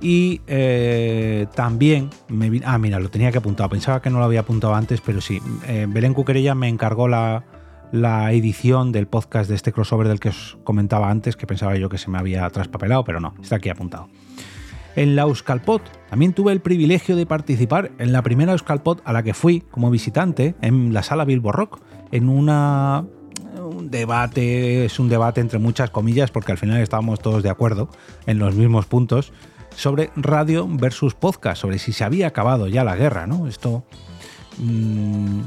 Y 0.00 0.40
eh, 0.46 1.46
también 1.54 2.10
me 2.28 2.62
Ah, 2.64 2.78
mira, 2.78 3.00
lo 3.00 3.10
tenía 3.10 3.32
que 3.32 3.38
apuntar. 3.38 3.68
Pensaba 3.68 4.00
que 4.00 4.08
no 4.08 4.18
lo 4.18 4.24
había 4.24 4.40
apuntado 4.40 4.74
antes, 4.74 5.02
pero 5.02 5.20
sí. 5.20 5.42
Eh, 5.66 5.86
Belén 5.88 6.14
Cuquerella 6.14 6.54
me 6.54 6.68
encargó 6.68 7.06
la, 7.06 7.44
la, 7.92 8.32
edición 8.32 8.92
del 8.92 9.06
podcast 9.06 9.48
de 9.48 9.56
este 9.56 9.72
crossover 9.72 10.08
del 10.08 10.20
que 10.20 10.30
os 10.30 10.58
comentaba 10.64 11.10
antes, 11.10 11.36
que 11.36 11.46
pensaba 11.46 11.76
yo 11.76 11.88
que 11.88 11.98
se 11.98 12.10
me 12.10 12.18
había 12.18 12.48
traspapelado, 12.50 13.04
pero 13.04 13.20
no, 13.20 13.34
está 13.42 13.56
aquí 13.56 13.68
apuntado. 13.68 14.08
En 14.96 15.14
la 15.14 15.22
Euskalpot 15.22 15.82
también 16.08 16.32
tuve 16.32 16.52
el 16.52 16.60
privilegio 16.60 17.14
de 17.16 17.24
participar 17.24 17.92
en 17.98 18.12
la 18.12 18.22
primera 18.22 18.52
Euskalpot 18.52 19.00
a 19.04 19.12
la 19.12 19.22
que 19.22 19.34
fui 19.34 19.60
como 19.70 19.90
visitante 19.90 20.54
en 20.60 20.92
la 20.92 21.02
sala 21.02 21.24
Bilbo 21.24 21.52
Rock, 21.52 21.80
en 22.10 22.28
una 22.28 23.04
un 23.60 23.90
debate, 23.90 24.84
es 24.84 24.98
un 24.98 25.08
debate 25.08 25.40
entre 25.40 25.58
muchas 25.58 25.90
comillas, 25.90 26.30
porque 26.30 26.52
al 26.52 26.58
final 26.58 26.80
estábamos 26.80 27.20
todos 27.20 27.42
de 27.42 27.50
acuerdo 27.50 27.88
en 28.26 28.38
los 28.38 28.54
mismos 28.54 28.86
puntos, 28.86 29.32
sobre 29.76 30.10
radio 30.16 30.66
versus 30.68 31.14
podcast, 31.14 31.60
sobre 31.60 31.78
si 31.78 31.92
se 31.92 32.04
había 32.04 32.26
acabado 32.26 32.66
ya 32.66 32.84
la 32.84 32.96
guerra, 32.96 33.26
¿no? 33.26 33.46
Esto 33.46 33.84
mm, 34.58 35.40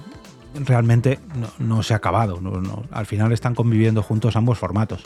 realmente 0.53 1.19
no, 1.59 1.83
se 1.83 1.93
ha 1.93 1.97
acabado, 1.97 2.39
al 2.91 3.05
final 3.05 3.31
están 3.31 3.55
conviviendo 3.55 4.03
juntos 4.03 4.35
ambos 4.35 4.57
formatos. 4.57 5.03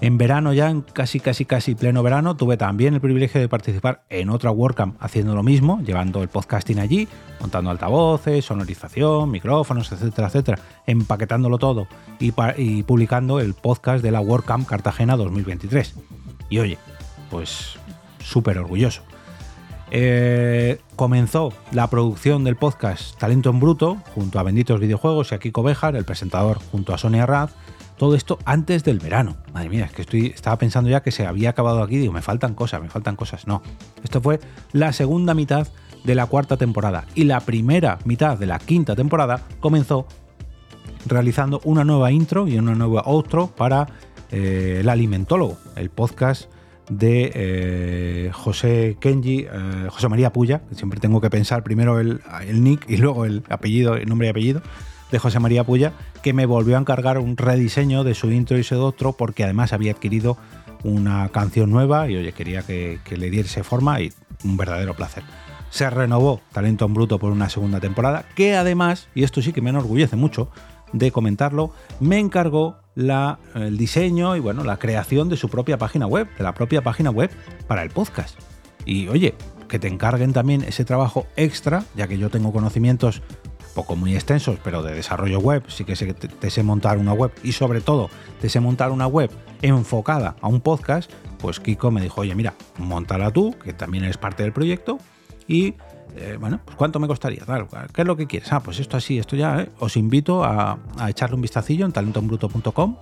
En 0.00 0.18
verano 0.18 0.52
ya, 0.52 0.68
en 0.68 0.82
casi 0.82 1.20
casi 1.20 1.46
casi 1.46 1.74
pleno 1.74 2.02
verano, 2.02 2.36
tuve 2.36 2.58
también 2.58 2.92
el 2.92 3.00
privilegio 3.00 3.40
de 3.40 3.48
participar 3.48 4.04
en 4.10 4.28
otra 4.28 4.50
WordCamp 4.50 4.96
haciendo 5.00 5.34
lo 5.34 5.42
mismo, 5.42 5.80
llevando 5.80 6.22
el 6.22 6.28
podcasting 6.28 6.80
allí, 6.80 7.08
montando 7.40 7.70
altavoces, 7.70 8.44
sonorización, 8.44 9.30
micrófonos, 9.30 9.90
etcétera, 9.90 10.28
etcétera, 10.28 10.58
empaquetándolo 10.86 11.56
todo 11.56 11.88
y, 12.18 12.32
publicando 12.82 13.40
el 13.40 13.54
podcast 13.54 14.02
de 14.02 14.10
la 14.10 14.20
WordCamp 14.20 14.68
Cartagena 14.68 15.16
2023. 15.16 15.94
Y 16.50 16.58
oye, 16.58 16.76
pues 17.30 17.78
súper 18.18 18.58
orgulloso. 18.58 19.02
Eh, 19.90 20.80
comenzó 20.96 21.52
la 21.70 21.88
producción 21.88 22.42
del 22.42 22.56
podcast 22.56 23.16
Talento 23.18 23.50
en 23.50 23.60
Bruto 23.60 23.98
junto 24.14 24.38
a 24.38 24.42
Benditos 24.42 24.80
Videojuegos 24.80 25.30
y 25.30 25.36
a 25.36 25.38
Kiko 25.38 25.62
Bejar, 25.62 25.94
el 25.94 26.04
presentador 26.04 26.58
junto 26.72 26.92
a 26.92 26.98
Sonia 26.98 27.24
Raz 27.24 27.52
Todo 27.96 28.16
esto 28.16 28.38
antes 28.44 28.82
del 28.82 28.98
verano. 28.98 29.36
Madre 29.52 29.68
mía, 29.68 29.88
es 29.96 30.06
que 30.06 30.26
estaba 30.26 30.58
pensando 30.58 30.90
ya 30.90 31.02
que 31.02 31.12
se 31.12 31.26
había 31.26 31.50
acabado 31.50 31.82
aquí. 31.82 31.98
Digo, 31.98 32.12
me 32.12 32.22
faltan 32.22 32.54
cosas, 32.54 32.82
me 32.82 32.88
faltan 32.88 33.16
cosas. 33.16 33.46
No, 33.46 33.62
esto 34.02 34.20
fue 34.20 34.40
la 34.72 34.92
segunda 34.92 35.34
mitad 35.34 35.68
de 36.04 36.14
la 36.14 36.26
cuarta 36.26 36.56
temporada. 36.56 37.04
Y 37.14 37.24
la 37.24 37.40
primera 37.40 37.98
mitad 38.04 38.38
de 38.38 38.46
la 38.46 38.58
quinta 38.58 38.96
temporada 38.96 39.42
comenzó 39.60 40.06
realizando 41.06 41.60
una 41.64 41.84
nueva 41.84 42.10
intro 42.10 42.48
y 42.48 42.58
una 42.58 42.74
nueva 42.74 43.02
outro 43.02 43.46
para 43.48 43.86
eh, 44.30 44.78
El 44.80 44.88
Alimentólogo, 44.88 45.58
el 45.76 45.90
podcast 45.90 46.50
de 46.88 47.32
eh, 47.34 48.30
José 48.32 48.96
Kenji, 49.00 49.46
eh, 49.50 49.88
José 49.90 50.08
María 50.08 50.32
Puya, 50.32 50.62
siempre 50.72 51.00
tengo 51.00 51.20
que 51.20 51.30
pensar 51.30 51.62
primero 51.62 51.98
el, 51.98 52.20
el, 52.46 52.62
nick 52.62 52.88
y 52.88 52.96
luego 52.96 53.24
el 53.24 53.42
apellido, 53.48 53.96
el 53.96 54.08
nombre 54.08 54.28
y 54.28 54.30
apellido, 54.30 54.62
de 55.10 55.18
José 55.18 55.40
María 55.40 55.64
Puya, 55.64 55.92
que 56.22 56.32
me 56.32 56.46
volvió 56.46 56.76
a 56.76 56.80
encargar 56.80 57.18
un 57.18 57.36
rediseño 57.36 58.04
de 58.04 58.14
su 58.14 58.30
intro 58.30 58.58
y 58.58 58.64
su 58.64 58.74
outro 58.74 59.12
porque 59.12 59.44
además 59.44 59.72
había 59.72 59.92
adquirido 59.92 60.36
una 60.82 61.28
canción 61.30 61.70
nueva 61.70 62.08
y 62.08 62.16
oye, 62.16 62.32
quería 62.32 62.62
que, 62.62 63.00
que 63.04 63.16
le 63.16 63.30
diese 63.30 63.62
forma 63.62 64.00
y 64.00 64.12
un 64.44 64.56
verdadero 64.56 64.94
placer. 64.94 65.24
Se 65.70 65.90
renovó 65.90 66.40
Talento 66.52 66.86
en 66.86 66.94
Bruto 66.94 67.18
por 67.18 67.32
una 67.32 67.48
segunda 67.48 67.80
temporada, 67.80 68.24
que 68.34 68.56
además, 68.56 69.08
y 69.14 69.24
esto 69.24 69.42
sí 69.42 69.52
que 69.52 69.60
me 69.60 69.70
enorgullece 69.70 70.16
mucho, 70.16 70.50
de 70.92 71.10
comentarlo, 71.10 71.72
me 72.00 72.18
encargó 72.18 72.76
el 72.96 73.76
diseño 73.76 74.36
y 74.36 74.40
bueno, 74.40 74.64
la 74.64 74.78
creación 74.78 75.28
de 75.28 75.36
su 75.36 75.48
propia 75.48 75.78
página 75.78 76.06
web, 76.06 76.28
de 76.36 76.44
la 76.44 76.54
propia 76.54 76.82
página 76.82 77.10
web 77.10 77.30
para 77.66 77.82
el 77.82 77.90
podcast. 77.90 78.38
Y 78.84 79.08
oye, 79.08 79.34
que 79.68 79.78
te 79.78 79.88
encarguen 79.88 80.32
también 80.32 80.62
ese 80.62 80.84
trabajo 80.84 81.26
extra, 81.36 81.84
ya 81.94 82.08
que 82.08 82.18
yo 82.18 82.30
tengo 82.30 82.52
conocimientos 82.52 83.22
poco 83.74 83.94
muy 83.94 84.14
extensos, 84.14 84.58
pero 84.64 84.82
de 84.82 84.94
desarrollo 84.94 85.38
web, 85.38 85.62
sí 85.68 85.84
que 85.84 85.96
sé, 85.96 86.14
te, 86.14 86.28
te 86.28 86.50
sé 86.50 86.62
montar 86.62 86.96
una 86.96 87.12
web 87.12 87.30
y 87.42 87.52
sobre 87.52 87.82
todo 87.82 88.08
te 88.40 88.48
sé 88.48 88.58
montar 88.60 88.90
una 88.90 89.06
web 89.06 89.30
enfocada 89.60 90.36
a 90.40 90.48
un 90.48 90.62
podcast, 90.62 91.10
pues 91.38 91.60
Kiko 91.60 91.90
me 91.90 92.00
dijo, 92.00 92.22
oye, 92.22 92.34
mira, 92.34 92.54
montala 92.78 93.30
tú, 93.30 93.54
que 93.62 93.74
también 93.74 94.04
eres 94.04 94.16
parte 94.16 94.42
del 94.42 94.52
proyecto, 94.52 94.98
y 95.46 95.74
eh, 96.16 96.36
bueno, 96.40 96.60
pues 96.64 96.76
¿cuánto 96.76 96.98
me 96.98 97.06
costaría? 97.06 97.42
¿Qué 97.92 98.02
es 98.02 98.06
lo 98.06 98.16
que 98.16 98.26
quieres? 98.26 98.52
Ah, 98.52 98.60
pues 98.60 98.80
esto 98.80 98.96
así, 98.96 99.18
esto 99.18 99.36
ya, 99.36 99.60
¿eh? 99.60 99.68
os 99.78 99.96
invito 99.96 100.44
a, 100.44 100.78
echarle 101.08 101.36
un 101.36 101.42
vistacillo 101.42 101.84
en 101.84 101.92
talentombruto.com 101.92 102.96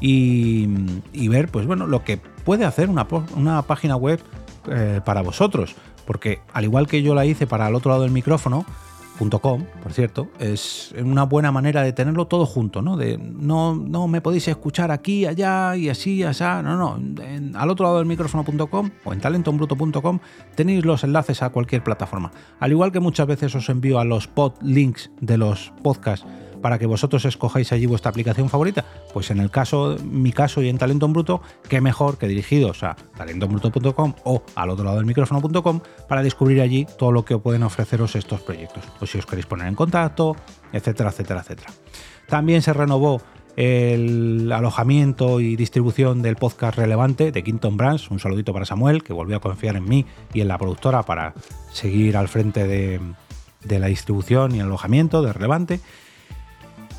y, 0.00 0.68
y, 1.12 1.28
ver, 1.28 1.50
pues 1.50 1.66
bueno, 1.66 1.86
lo 1.86 2.04
que 2.04 2.18
puede 2.18 2.64
hacer 2.64 2.90
una, 2.90 3.06
una 3.36 3.62
página 3.62 3.96
web 3.96 4.20
eh, 4.68 5.00
para 5.04 5.22
vosotros. 5.22 5.74
Porque 6.06 6.40
al 6.52 6.64
igual 6.64 6.86
que 6.86 7.02
yo 7.02 7.14
la 7.14 7.24
hice 7.24 7.46
para 7.46 7.68
el 7.68 7.74
otro 7.74 7.90
lado 7.90 8.02
del 8.02 8.12
micrófono, 8.12 8.66
.com, 9.18 9.64
por 9.82 9.92
cierto, 9.92 10.28
es 10.38 10.94
una 11.02 11.24
buena 11.24 11.52
manera 11.52 11.82
de 11.82 11.92
tenerlo 11.92 12.26
todo 12.26 12.46
junto, 12.46 12.82
¿no? 12.82 12.96
De 12.96 13.18
no, 13.18 13.74
no 13.74 14.08
me 14.08 14.20
podéis 14.20 14.48
escuchar 14.48 14.90
aquí, 14.90 15.26
allá 15.26 15.76
y 15.76 15.88
así, 15.88 16.22
allá. 16.24 16.62
No, 16.62 16.76
no. 16.76 17.22
En, 17.22 17.54
al 17.56 17.70
otro 17.70 17.84
lado 17.84 17.98
del 17.98 18.06
micrófono.com 18.06 18.90
o 19.04 19.12
en 19.12 19.20
talentonbruto.com 19.20 20.18
tenéis 20.54 20.84
los 20.84 21.04
enlaces 21.04 21.42
a 21.42 21.50
cualquier 21.50 21.82
plataforma. 21.82 22.32
Al 22.60 22.72
igual 22.72 22.92
que 22.92 23.00
muchas 23.00 23.26
veces 23.26 23.54
os 23.54 23.68
envío 23.68 23.98
a 23.98 24.04
los 24.04 24.28
pod 24.28 24.54
links 24.62 25.10
de 25.20 25.38
los 25.38 25.72
podcasts 25.82 26.26
para 26.64 26.78
que 26.78 26.86
vosotros 26.86 27.26
escojáis 27.26 27.72
allí 27.72 27.84
vuestra 27.84 28.08
aplicación 28.08 28.48
favorita? 28.48 28.86
Pues 29.12 29.30
en 29.30 29.38
el 29.38 29.50
caso, 29.50 29.98
mi 30.02 30.32
caso 30.32 30.62
y 30.62 30.70
en 30.70 30.78
Talento 30.78 31.04
en 31.04 31.12
Bruto, 31.12 31.42
qué 31.68 31.82
mejor 31.82 32.16
que 32.16 32.26
dirigidos 32.26 32.82
a 32.82 32.96
talentonbruto.com 33.18 34.14
o 34.24 34.42
al 34.54 34.70
otro 34.70 34.82
lado 34.82 34.96
del 34.96 35.04
micrófono.com 35.04 35.80
para 36.08 36.22
descubrir 36.22 36.62
allí 36.62 36.86
todo 36.96 37.12
lo 37.12 37.22
que 37.22 37.36
pueden 37.36 37.64
ofreceros 37.64 38.16
estos 38.16 38.40
proyectos. 38.40 38.82
Pues 38.98 39.10
si 39.10 39.18
os 39.18 39.26
queréis 39.26 39.44
poner 39.44 39.66
en 39.66 39.74
contacto, 39.74 40.36
etcétera, 40.72 41.10
etcétera, 41.10 41.40
etcétera. 41.40 41.70
También 42.28 42.62
se 42.62 42.72
renovó 42.72 43.20
el 43.56 44.50
alojamiento 44.50 45.40
y 45.40 45.56
distribución 45.56 46.22
del 46.22 46.36
podcast 46.36 46.78
relevante 46.78 47.30
de 47.30 47.44
Quinton 47.44 47.76
Brands. 47.76 48.10
Un 48.10 48.20
saludito 48.20 48.54
para 48.54 48.64
Samuel, 48.64 49.02
que 49.02 49.12
volvió 49.12 49.36
a 49.36 49.40
confiar 49.40 49.76
en 49.76 49.84
mí 49.84 50.06
y 50.32 50.40
en 50.40 50.48
la 50.48 50.56
productora 50.56 51.02
para 51.02 51.34
seguir 51.74 52.16
al 52.16 52.28
frente 52.28 52.66
de, 52.66 53.00
de 53.64 53.78
la 53.78 53.88
distribución 53.88 54.54
y 54.54 54.60
alojamiento 54.60 55.20
de 55.20 55.34
relevante. 55.34 55.80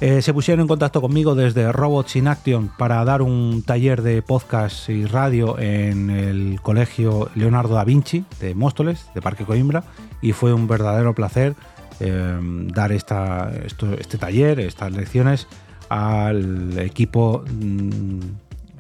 Eh, 0.01 0.21
se 0.21 0.33
pusieron 0.33 0.61
en 0.61 0.67
contacto 0.67 0.99
conmigo 0.99 1.35
desde 1.35 1.71
Robots 1.71 2.17
in 2.17 2.27
Action 2.27 2.69
para 2.77 3.03
dar 3.05 3.21
un 3.21 3.63
taller 3.65 4.01
de 4.01 4.21
podcast 4.21 4.89
y 4.89 5.05
radio 5.05 5.57
en 5.57 6.09
el 6.09 6.59
Colegio 6.61 7.29
Leonardo 7.33 7.75
da 7.75 7.85
Vinci 7.85 8.25
de 8.41 8.55
Móstoles, 8.55 9.07
de 9.15 9.21
Parque 9.21 9.45
Coimbra, 9.45 9.85
y 10.21 10.33
fue 10.33 10.53
un 10.53 10.67
verdadero 10.67 11.15
placer 11.15 11.55
eh, 12.01 12.37
dar 12.73 12.91
esta, 12.91 13.53
esto, 13.65 13.93
este 13.93 14.17
taller, 14.17 14.59
estas 14.59 14.91
lecciones 14.91 15.47
al 15.87 16.77
equipo, 16.77 17.45
mm, 17.49 18.19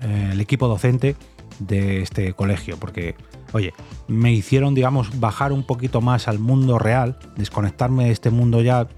el 0.01 0.41
equipo 0.41 0.67
docente 0.67 1.15
de 1.59 2.01
este 2.01 2.33
colegio, 2.33 2.77
porque, 2.77 3.15
oye, 3.53 3.73
me 4.09 4.33
hicieron, 4.33 4.75
digamos, 4.75 5.17
bajar 5.17 5.53
un 5.53 5.63
poquito 5.63 6.01
más 6.01 6.27
al 6.27 6.39
mundo 6.39 6.77
real, 6.77 7.17
desconectarme 7.37 8.05
de 8.05 8.11
este 8.11 8.31
mundo 8.31 8.61
ya 8.61 8.89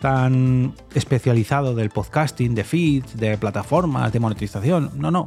tan 0.00 0.74
especializado 0.94 1.74
del 1.74 1.90
podcasting, 1.90 2.54
de 2.54 2.64
feeds, 2.64 3.16
de 3.16 3.38
plataformas, 3.38 4.12
de 4.12 4.20
monetización. 4.20 4.90
No, 4.96 5.10
no. 5.10 5.26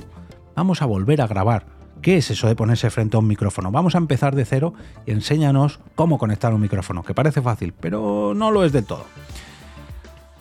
Vamos 0.56 0.82
a 0.82 0.86
volver 0.86 1.22
a 1.22 1.28
grabar. 1.28 1.66
¿Qué 2.02 2.18
es 2.18 2.30
eso 2.32 2.48
de 2.48 2.56
ponerse 2.56 2.90
frente 2.90 3.16
a 3.16 3.20
un 3.20 3.28
micrófono? 3.28 3.72
Vamos 3.72 3.96
a 3.96 3.98
empezar 3.98 4.36
de 4.36 4.44
cero 4.44 4.74
y 5.06 5.12
enséñanos 5.12 5.80
cómo 5.96 6.18
conectar 6.18 6.54
un 6.54 6.60
micrófono, 6.60 7.04
que 7.04 7.14
parece 7.14 7.42
fácil, 7.42 7.74
pero 7.80 8.34
no 8.36 8.52
lo 8.52 8.66
es 8.66 8.74
del 8.74 8.86
todo. 8.86 9.06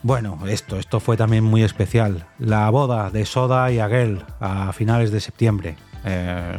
Bueno, 0.02 0.38
esto, 0.48 0.78
esto 0.78 0.98
fue 0.98 1.16
también 1.16 1.44
muy 1.44 1.62
especial. 1.62 2.26
La 2.40 2.68
boda 2.70 3.10
de 3.10 3.24
Soda 3.24 3.70
y 3.70 3.78
Aguel 3.78 4.24
a 4.40 4.72
finales 4.72 5.12
de 5.12 5.20
septiembre. 5.20 5.76
Eh, 6.04 6.58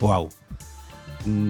wow. 0.00 0.28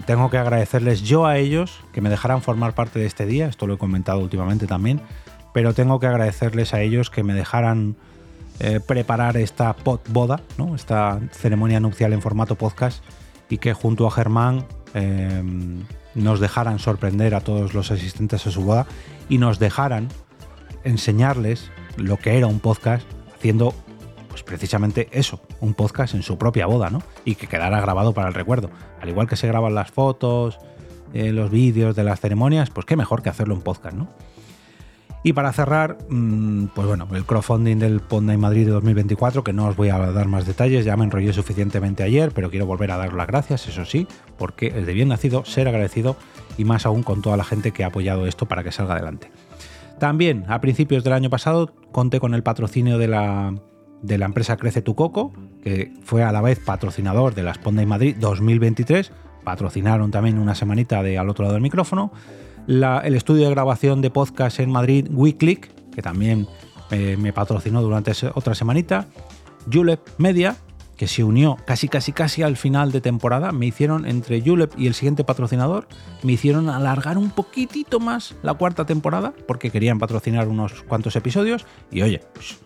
Tengo 0.04 0.28
que 0.28 0.36
agradecerles 0.36 1.02
yo 1.02 1.24
a 1.24 1.38
ellos 1.38 1.80
que 1.92 2.02
me 2.02 2.10
dejaran 2.10 2.42
formar 2.42 2.74
parte 2.74 2.98
de 2.98 3.06
este 3.06 3.24
día, 3.24 3.46
esto 3.48 3.66
lo 3.66 3.74
he 3.74 3.78
comentado 3.78 4.20
últimamente 4.20 4.66
también, 4.66 5.00
pero 5.54 5.72
tengo 5.72 6.00
que 6.00 6.08
agradecerles 6.08 6.74
a 6.74 6.82
ellos 6.82 7.10
que 7.10 7.22
me 7.22 7.32
dejaran 7.32 7.94
eh, 8.58 8.80
preparar 8.84 9.36
esta 9.36 9.74
boda, 10.08 10.40
¿no? 10.58 10.74
esta 10.74 11.20
ceremonia 11.30 11.78
nupcial 11.78 12.12
en 12.12 12.20
formato 12.20 12.56
podcast 12.56 13.02
y 13.48 13.58
que 13.58 13.72
junto 13.72 14.06
a 14.08 14.10
Germán 14.10 14.66
eh, 14.94 15.42
nos 16.16 16.40
dejaran 16.40 16.80
sorprender 16.80 17.36
a 17.36 17.40
todos 17.40 17.72
los 17.72 17.92
asistentes 17.92 18.44
a 18.48 18.50
su 18.50 18.62
boda 18.62 18.86
y 19.28 19.38
nos 19.38 19.60
dejaran 19.60 20.08
enseñarles 20.82 21.70
lo 21.96 22.16
que 22.16 22.36
era 22.36 22.48
un 22.48 22.58
podcast 22.58 23.06
haciendo 23.36 23.74
pues 24.28 24.42
precisamente 24.42 25.08
eso, 25.12 25.40
un 25.60 25.74
podcast 25.74 26.14
en 26.14 26.24
su 26.24 26.36
propia 26.36 26.66
boda, 26.66 26.90
¿no? 26.90 27.00
Y 27.24 27.36
que 27.36 27.46
quedara 27.46 27.80
grabado 27.80 28.12
para 28.12 28.26
el 28.26 28.34
recuerdo. 28.34 28.68
Al 29.00 29.08
igual 29.08 29.28
que 29.28 29.36
se 29.36 29.46
graban 29.46 29.76
las 29.76 29.92
fotos, 29.92 30.58
eh, 31.12 31.30
los 31.30 31.52
vídeos 31.52 31.94
de 31.94 32.02
las 32.02 32.18
ceremonias, 32.18 32.70
pues 32.70 32.84
qué 32.84 32.96
mejor 32.96 33.22
que 33.22 33.28
hacerlo 33.28 33.54
en 33.54 33.60
podcast, 33.60 33.94
¿no? 33.96 34.08
Y 35.26 35.32
para 35.32 35.54
cerrar, 35.54 35.96
mm, 36.10 36.66
pues 36.74 36.86
bueno, 36.86 37.08
el 37.14 37.24
crowdfunding 37.24 37.78
del 37.78 38.00
Ponda 38.00 38.36
Madrid 38.36 38.66
de 38.66 38.72
2024, 38.72 39.42
que 39.42 39.54
no 39.54 39.66
os 39.66 39.74
voy 39.74 39.88
a 39.88 39.98
dar 39.98 40.28
más 40.28 40.46
detalles, 40.46 40.84
ya 40.84 40.98
me 40.98 41.04
enrollé 41.04 41.32
suficientemente 41.32 42.02
ayer, 42.02 42.30
pero 42.34 42.50
quiero 42.50 42.66
volver 42.66 42.90
a 42.90 42.98
dar 42.98 43.14
las 43.14 43.26
gracias, 43.26 43.66
eso 43.66 43.86
sí, 43.86 44.06
porque 44.36 44.66
es 44.66 44.84
de 44.84 44.92
bien 44.92 45.08
nacido 45.08 45.46
ser 45.46 45.66
agradecido 45.66 46.16
y 46.58 46.66
más 46.66 46.84
aún 46.84 47.02
con 47.02 47.22
toda 47.22 47.38
la 47.38 47.44
gente 47.44 47.70
que 47.70 47.84
ha 47.84 47.86
apoyado 47.86 48.26
esto 48.26 48.46
para 48.46 48.62
que 48.62 48.70
salga 48.70 48.92
adelante. 48.92 49.30
También 49.98 50.44
a 50.46 50.60
principios 50.60 51.02
del 51.04 51.14
año 51.14 51.30
pasado 51.30 51.72
conté 51.90 52.20
con 52.20 52.34
el 52.34 52.42
patrocinio 52.42 52.98
de 52.98 53.08
la, 53.08 53.54
de 54.02 54.18
la 54.18 54.26
empresa 54.26 54.58
Crece 54.58 54.82
Tu 54.82 54.94
Coco, 54.94 55.32
que 55.62 55.90
fue 56.02 56.22
a 56.22 56.32
la 56.32 56.42
vez 56.42 56.58
patrocinador 56.58 57.34
de 57.34 57.44
la 57.44 57.54
Sponda 57.54 57.86
Madrid 57.86 58.14
2023. 58.20 59.10
Patrocinaron 59.42 60.10
también 60.10 60.38
una 60.38 60.54
semanita 60.54 61.02
de 61.02 61.16
al 61.16 61.30
otro 61.30 61.44
lado 61.44 61.54
del 61.54 61.62
micrófono 61.62 62.12
el 62.66 63.14
estudio 63.14 63.44
de 63.44 63.50
grabación 63.50 64.00
de 64.00 64.10
podcast 64.10 64.60
en 64.60 64.70
Madrid, 64.70 65.08
WeClick, 65.10 65.90
que 65.90 66.02
también 66.02 66.46
eh, 66.90 67.16
me 67.18 67.32
patrocinó 67.32 67.82
durante 67.82 68.12
otra 68.34 68.54
semanita, 68.54 69.06
Julep 69.72 70.00
Media, 70.18 70.56
que 70.96 71.06
se 71.06 71.24
unió 71.24 71.56
casi 71.66 71.88
casi 71.88 72.12
casi 72.12 72.42
al 72.42 72.56
final 72.56 72.92
de 72.92 73.00
temporada, 73.00 73.52
me 73.52 73.66
hicieron 73.66 74.06
entre 74.06 74.40
Julep 74.40 74.72
y 74.78 74.86
el 74.86 74.94
siguiente 74.94 75.24
patrocinador, 75.24 75.88
me 76.22 76.32
hicieron 76.32 76.68
alargar 76.68 77.18
un 77.18 77.30
poquitito 77.30 78.00
más 78.00 78.34
la 78.42 78.54
cuarta 78.54 78.84
temporada, 78.84 79.32
porque 79.46 79.70
querían 79.70 79.98
patrocinar 79.98 80.48
unos 80.48 80.82
cuantos 80.82 81.16
episodios, 81.16 81.66
y 81.90 82.02
oye, 82.02 82.20
pues, 82.32 82.58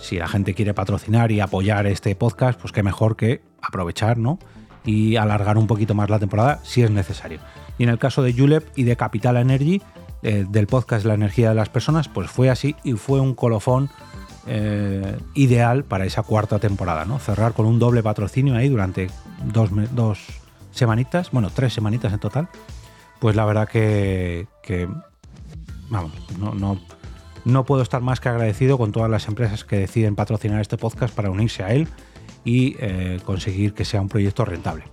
si 0.00 0.16
la 0.16 0.28
gente 0.28 0.54
quiere 0.54 0.74
patrocinar 0.74 1.30
y 1.32 1.40
apoyar 1.40 1.86
este 1.86 2.14
podcast, 2.14 2.58
pues 2.58 2.72
qué 2.72 2.82
mejor 2.82 3.16
que 3.16 3.42
aprovechar, 3.60 4.16
¿no? 4.16 4.38
Y 4.84 5.16
alargar 5.16 5.58
un 5.58 5.66
poquito 5.66 5.94
más 5.94 6.08
la 6.08 6.18
temporada 6.18 6.60
si 6.64 6.82
es 6.82 6.90
necesario. 6.90 7.40
Y 7.80 7.84
en 7.84 7.88
el 7.88 7.98
caso 7.98 8.22
de 8.22 8.34
Julep 8.34 8.68
y 8.76 8.82
de 8.82 8.94
Capital 8.94 9.38
Energy, 9.38 9.80
eh, 10.22 10.44
del 10.46 10.66
podcast 10.66 11.06
La 11.06 11.14
energía 11.14 11.48
de 11.48 11.54
las 11.54 11.70
personas, 11.70 12.08
pues 12.08 12.30
fue 12.30 12.50
así 12.50 12.76
y 12.84 12.92
fue 12.92 13.20
un 13.20 13.34
colofón 13.34 13.88
eh, 14.46 15.16
ideal 15.32 15.84
para 15.84 16.04
esa 16.04 16.22
cuarta 16.22 16.58
temporada, 16.58 17.06
¿no? 17.06 17.18
Cerrar 17.18 17.54
con 17.54 17.64
un 17.64 17.78
doble 17.78 18.02
patrocinio 18.02 18.54
ahí 18.54 18.68
durante 18.68 19.06
dos, 19.46 19.70
dos 19.92 20.18
semanitas, 20.72 21.30
bueno, 21.30 21.48
tres 21.48 21.72
semanitas 21.72 22.12
en 22.12 22.18
total. 22.18 22.50
Pues 23.18 23.34
la 23.34 23.46
verdad 23.46 23.66
que, 23.66 24.46
vamos, 25.88 26.12
no, 26.38 26.52
no, 26.52 26.78
no 27.46 27.64
puedo 27.64 27.80
estar 27.80 28.02
más 28.02 28.20
que 28.20 28.28
agradecido 28.28 28.76
con 28.76 28.92
todas 28.92 29.10
las 29.10 29.26
empresas 29.26 29.64
que 29.64 29.78
deciden 29.78 30.16
patrocinar 30.16 30.60
este 30.60 30.76
podcast 30.76 31.14
para 31.14 31.30
unirse 31.30 31.62
a 31.62 31.72
él 31.72 31.88
y 32.44 32.76
eh, 32.78 33.20
conseguir 33.24 33.72
que 33.72 33.86
sea 33.86 34.02
un 34.02 34.10
proyecto 34.10 34.44
rentable. 34.44 34.84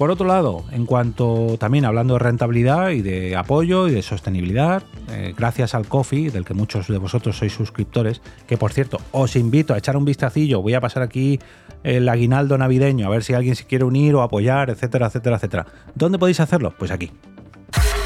Por 0.00 0.10
otro 0.10 0.26
lado, 0.26 0.64
en 0.72 0.86
cuanto 0.86 1.58
también 1.58 1.84
hablando 1.84 2.14
de 2.14 2.20
rentabilidad 2.20 2.88
y 2.88 3.02
de 3.02 3.36
apoyo 3.36 3.86
y 3.86 3.90
de 3.90 4.00
sostenibilidad, 4.00 4.82
eh, 5.10 5.34
gracias 5.36 5.74
al 5.74 5.86
Coffee, 5.88 6.30
del 6.30 6.46
que 6.46 6.54
muchos 6.54 6.88
de 6.88 6.96
vosotros 6.96 7.36
sois 7.36 7.52
suscriptores, 7.52 8.22
que 8.46 8.56
por 8.56 8.72
cierto 8.72 8.96
os 9.12 9.36
invito 9.36 9.74
a 9.74 9.76
echar 9.76 9.98
un 9.98 10.06
vistacillo, 10.06 10.62
voy 10.62 10.72
a 10.72 10.80
pasar 10.80 11.02
aquí 11.02 11.38
el 11.82 12.08
aguinaldo 12.08 12.56
navideño, 12.56 13.06
a 13.06 13.10
ver 13.10 13.22
si 13.22 13.34
alguien 13.34 13.56
se 13.56 13.66
quiere 13.66 13.84
unir 13.84 14.14
o 14.14 14.22
apoyar, 14.22 14.70
etcétera, 14.70 15.08
etcétera, 15.08 15.36
etcétera. 15.36 15.66
¿Dónde 15.94 16.18
podéis 16.18 16.40
hacerlo? 16.40 16.72
Pues 16.78 16.90
aquí. 16.92 17.12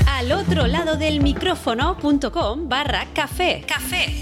Al 0.09 0.33
otro 0.33 0.67
lado 0.67 0.97
del 0.97 1.23
micrófono.com 1.23 2.69
barra 2.69 3.07
café. 3.15 3.65
Café. 3.69 4.21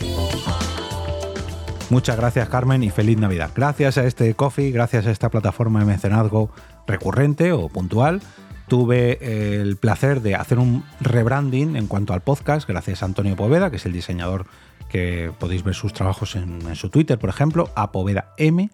Muchas 1.92 2.16
gracias 2.16 2.48
Carmen 2.48 2.82
y 2.82 2.88
feliz 2.90 3.18
Navidad. 3.18 3.50
Gracias 3.54 3.98
a 3.98 4.04
este 4.04 4.32
coffee, 4.34 4.70
gracias 4.70 5.06
a 5.06 5.10
esta 5.10 5.28
plataforma 5.28 5.80
de 5.80 5.84
mecenazgo 5.84 6.50
recurrente 6.86 7.52
o 7.52 7.68
puntual, 7.68 8.20
tuve 8.68 9.60
el 9.60 9.76
placer 9.76 10.22
de 10.22 10.34
hacer 10.34 10.58
un 10.58 10.84
rebranding 11.00 11.76
en 11.76 11.86
cuanto 11.86 12.14
al 12.14 12.22
podcast, 12.22 12.66
gracias 12.68 13.02
a 13.02 13.06
Antonio 13.06 13.36
Poveda, 13.36 13.70
que 13.70 13.76
es 13.76 13.86
el 13.86 13.92
diseñador 13.92 14.46
que 14.88 15.32
podéis 15.38 15.64
ver 15.64 15.74
sus 15.74 15.92
trabajos 15.92 16.36
en, 16.36 16.76
su 16.76 16.90
Twitter, 16.90 17.18
por 17.18 17.30
ejemplo, 17.30 17.70
a 17.74 17.92
Poveda 17.92 18.34
M. 18.36 18.70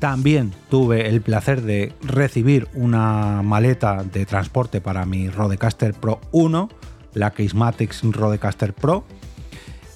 También 0.00 0.52
tuve 0.68 1.08
el 1.08 1.20
placer 1.20 1.62
de 1.62 1.92
recibir 2.02 2.68
una 2.74 3.42
maleta 3.42 4.02
de 4.02 4.26
transporte 4.26 4.80
para 4.80 5.06
mi 5.06 5.28
Rodecaster 5.28 5.94
Pro 5.94 6.20
1, 6.32 6.68
la 7.14 7.30
Casematics 7.30 8.02
Rodecaster 8.02 8.74
Pro, 8.74 9.04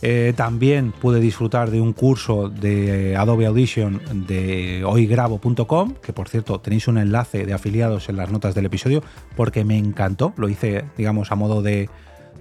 eh, 0.00 0.32
también 0.36 0.92
pude 0.92 1.20
disfrutar 1.20 1.70
de 1.70 1.80
un 1.80 1.92
curso 1.92 2.48
de 2.48 3.16
Adobe 3.16 3.46
Audition 3.46 4.00
de 4.26 4.84
hoygrabo.com, 4.84 5.94
que 6.00 6.12
por 6.12 6.28
cierto 6.28 6.60
tenéis 6.60 6.86
un 6.86 6.98
enlace 6.98 7.44
de 7.44 7.52
afiliados 7.52 8.08
en 8.08 8.16
las 8.16 8.30
notas 8.30 8.54
del 8.54 8.66
episodio, 8.66 9.02
porque 9.36 9.64
me 9.64 9.76
encantó. 9.76 10.32
Lo 10.36 10.48
hice, 10.48 10.84
digamos, 10.96 11.32
a 11.32 11.34
modo 11.34 11.62
de 11.62 11.90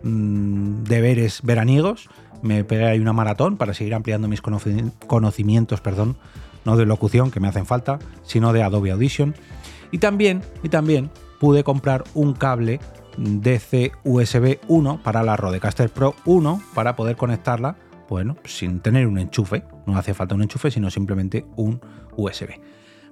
mm, 0.03 0.83
deberes 0.83 1.41
veraniegos. 1.41 2.09
Me 2.43 2.63
pegué 2.63 2.85
ahí 2.85 2.99
una 2.99 3.13
maratón 3.13 3.57
para 3.57 3.73
seguir 3.73 3.95
ampliando 3.95 4.27
mis 4.27 4.41
conocimientos, 4.41 5.81
perdón, 5.81 6.17
no 6.63 6.77
de 6.77 6.85
locución, 6.85 7.31
que 7.31 7.39
me 7.39 7.47
hacen 7.47 7.65
falta, 7.65 7.97
sino 8.23 8.53
de 8.53 8.61
Adobe 8.61 8.91
Audition. 8.91 9.33
Y 9.91 9.97
también, 9.97 10.43
y 10.61 10.69
también 10.69 11.09
pude 11.39 11.63
comprar 11.63 12.03
un 12.13 12.33
cable 12.33 12.79
DC 13.17 13.91
USB 14.03 14.59
1 14.67 15.01
para 15.03 15.23
la 15.23 15.35
Rodecaster 15.35 15.89
Pro 15.89 16.15
1 16.25 16.61
para 16.73 16.95
poder 16.95 17.15
conectarla, 17.15 17.75
bueno, 18.09 18.37
sin 18.45 18.79
tener 18.79 19.07
un 19.07 19.17
enchufe. 19.17 19.63
No 19.85 19.97
hace 19.97 20.13
falta 20.13 20.35
un 20.35 20.43
enchufe, 20.43 20.71
sino 20.71 20.89
simplemente 20.89 21.45
un 21.55 21.81
USB. 22.15 22.59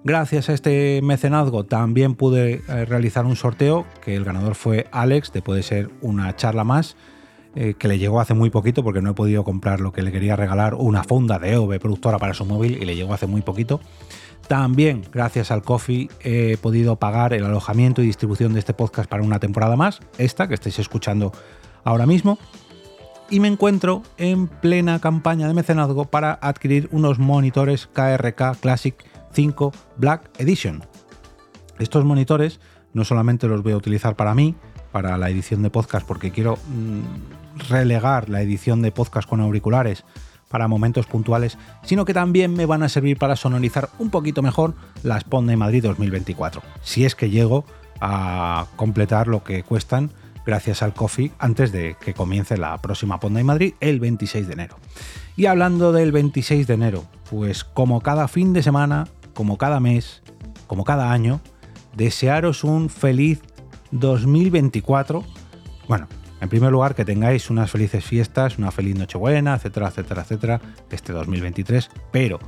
Gracias 0.04 0.50
a 0.50 0.54
este 0.54 1.02
mecenazgo 1.02 1.64
también 1.64 2.14
pude 2.14 2.62
eh, 2.68 2.86
realizar 2.86 3.26
un 3.26 3.36
sorteo 3.36 3.88
que 4.04 4.16
el 4.16 4.24
ganador 4.24 4.54
fue 4.54 4.88
Alex, 4.92 5.34
de 5.34 5.42
puede 5.42 5.64
ser 5.64 5.90
una 6.02 6.36
charla 6.36 6.64
más, 6.64 6.96
eh, 7.56 7.74
que 7.74 7.88
le 7.88 7.98
llegó 7.98 8.20
hace 8.20 8.36
muy 8.36 8.52
poquito 8.52 8.84
porque 8.84 9.02
no 9.02 9.12
he 9.12 9.14
podido 9.14 9.44
comprar 9.44 9.80
lo 9.80 9.92
que 9.92 10.04
le 10.04 10.12
quería 10.12 10.36
regalar, 10.36 10.76
una 10.76 11.04
funda 11.04 11.40
de 11.40 11.54
EOB 11.54 11.80
productora 11.80 12.20
para 12.20 12.34
su 12.34 12.46
móvil 12.46 12.78
y 12.80 12.86
le 12.86 12.96
llegó 12.96 13.14
hace 13.14 13.26
muy 13.26 13.42
poquito. 13.42 13.80
También, 14.48 15.04
gracias 15.12 15.50
al 15.50 15.64
Coffee, 15.64 16.10
he 16.22 16.58
podido 16.58 16.98
pagar 16.98 17.34
el 17.34 17.46
alojamiento 17.46 18.02
y 18.02 18.06
distribución 18.06 18.54
de 18.54 18.60
este 18.60 18.74
podcast 18.74 19.10
para 19.10 19.24
una 19.24 19.40
temporada 19.40 19.76
más, 19.76 20.00
esta 20.18 20.48
que 20.48 20.54
estáis 20.54 20.78
escuchando 20.80 21.32
ahora 21.84 22.06
mismo. 22.06 22.38
Y 23.30 23.40
me 23.40 23.48
encuentro 23.48 24.04
en 24.18 24.48
plena 24.48 25.00
campaña 25.00 25.48
de 25.48 25.56
mecenazgo 25.56 26.06
para 26.06 26.38
adquirir 26.42 26.88
unos 26.92 27.18
monitores 27.18 27.88
KRK 27.88 28.58
Classic 28.60 28.96
5 29.34 29.72
Black 29.98 30.30
Edition. 30.38 30.84
Estos 31.80 32.06
monitores 32.06 32.60
no 32.94 33.04
solamente 33.04 33.48
los 33.48 33.64
voy 33.64 33.74
a 33.74 33.78
utilizar 33.78 34.16
para 34.16 34.36
mí, 34.36 34.56
para 34.92 35.18
la 35.18 35.30
edición 35.30 35.62
de 35.64 35.70
podcast, 35.70 36.08
porque 36.08 36.32
quiero 36.32 36.58
mm, 36.70 37.68
relegar 37.70 38.30
la 38.30 38.42
edición 38.42 38.82
de 38.82 38.92
podcast 38.92 39.28
con 39.28 39.42
auriculares 39.42 40.06
para 40.56 40.70
momentos 40.70 41.06
puntuales, 41.06 41.58
sino 41.84 42.06
que 42.06 42.14
también 42.14 42.54
me 42.54 42.66
van 42.66 42.82
a 42.82 42.88
servir 42.88 43.18
para 43.18 43.36
sonorizar 43.36 43.90
un 44.00 44.10
poquito 44.10 44.42
mejor 44.42 44.74
la 45.04 45.20
Sponda 45.20 45.52
de 45.52 45.58
Madrid 45.58 45.84
2024, 45.84 46.62
si 46.82 47.04
es 47.04 47.14
que 47.14 47.30
llego 47.30 47.66
a 48.00 48.68
completar 48.78 49.28
lo 49.28 49.44
que 49.44 49.64
cuestan 49.64 50.12
gracias 50.46 50.82
al 50.82 50.94
Coffee 50.94 51.34
antes 51.40 51.74
de 51.74 51.98
que 52.00 52.14
comience 52.14 52.56
la 52.56 52.78
próxima 52.78 53.20
Ponda 53.20 53.40
de 53.40 53.44
Madrid 53.44 53.74
el 53.82 54.00
26 54.00 54.48
de 54.48 54.54
enero. 54.54 54.78
Y 55.36 55.48
hablando 55.48 55.92
del 55.92 56.14
26 56.14 56.68
de 56.68 56.74
enero, 56.74 57.04
pues 57.30 57.66
como 57.66 58.00
cada 58.00 58.30
fin 58.30 58.54
de 58.54 58.64
semana, 58.64 59.10
como 59.34 59.58
cada 59.58 59.82
mes, 59.82 60.24
como 60.68 60.86
cada 60.86 61.12
año, 61.12 61.42
desearos 61.98 62.64
un 62.64 62.88
feliz 62.88 63.42
2024. 63.92 65.22
Bueno, 65.90 66.08
en 66.42 66.50
primer 66.50 66.72
lugar, 66.72 66.96
que 66.96 67.06
tengáis 67.06 67.50
unas 67.50 67.72
felices 67.72 68.04
fiestas, 68.04 68.58
una 68.58 68.72
feliz 68.72 68.98
Nochebuena, 68.98 69.56
etcétera, 69.56 69.88
etcétera, 69.88 70.22
etcétera, 70.22 70.62
este 70.90 71.14
2023, 71.14 71.90
pero 72.12 72.40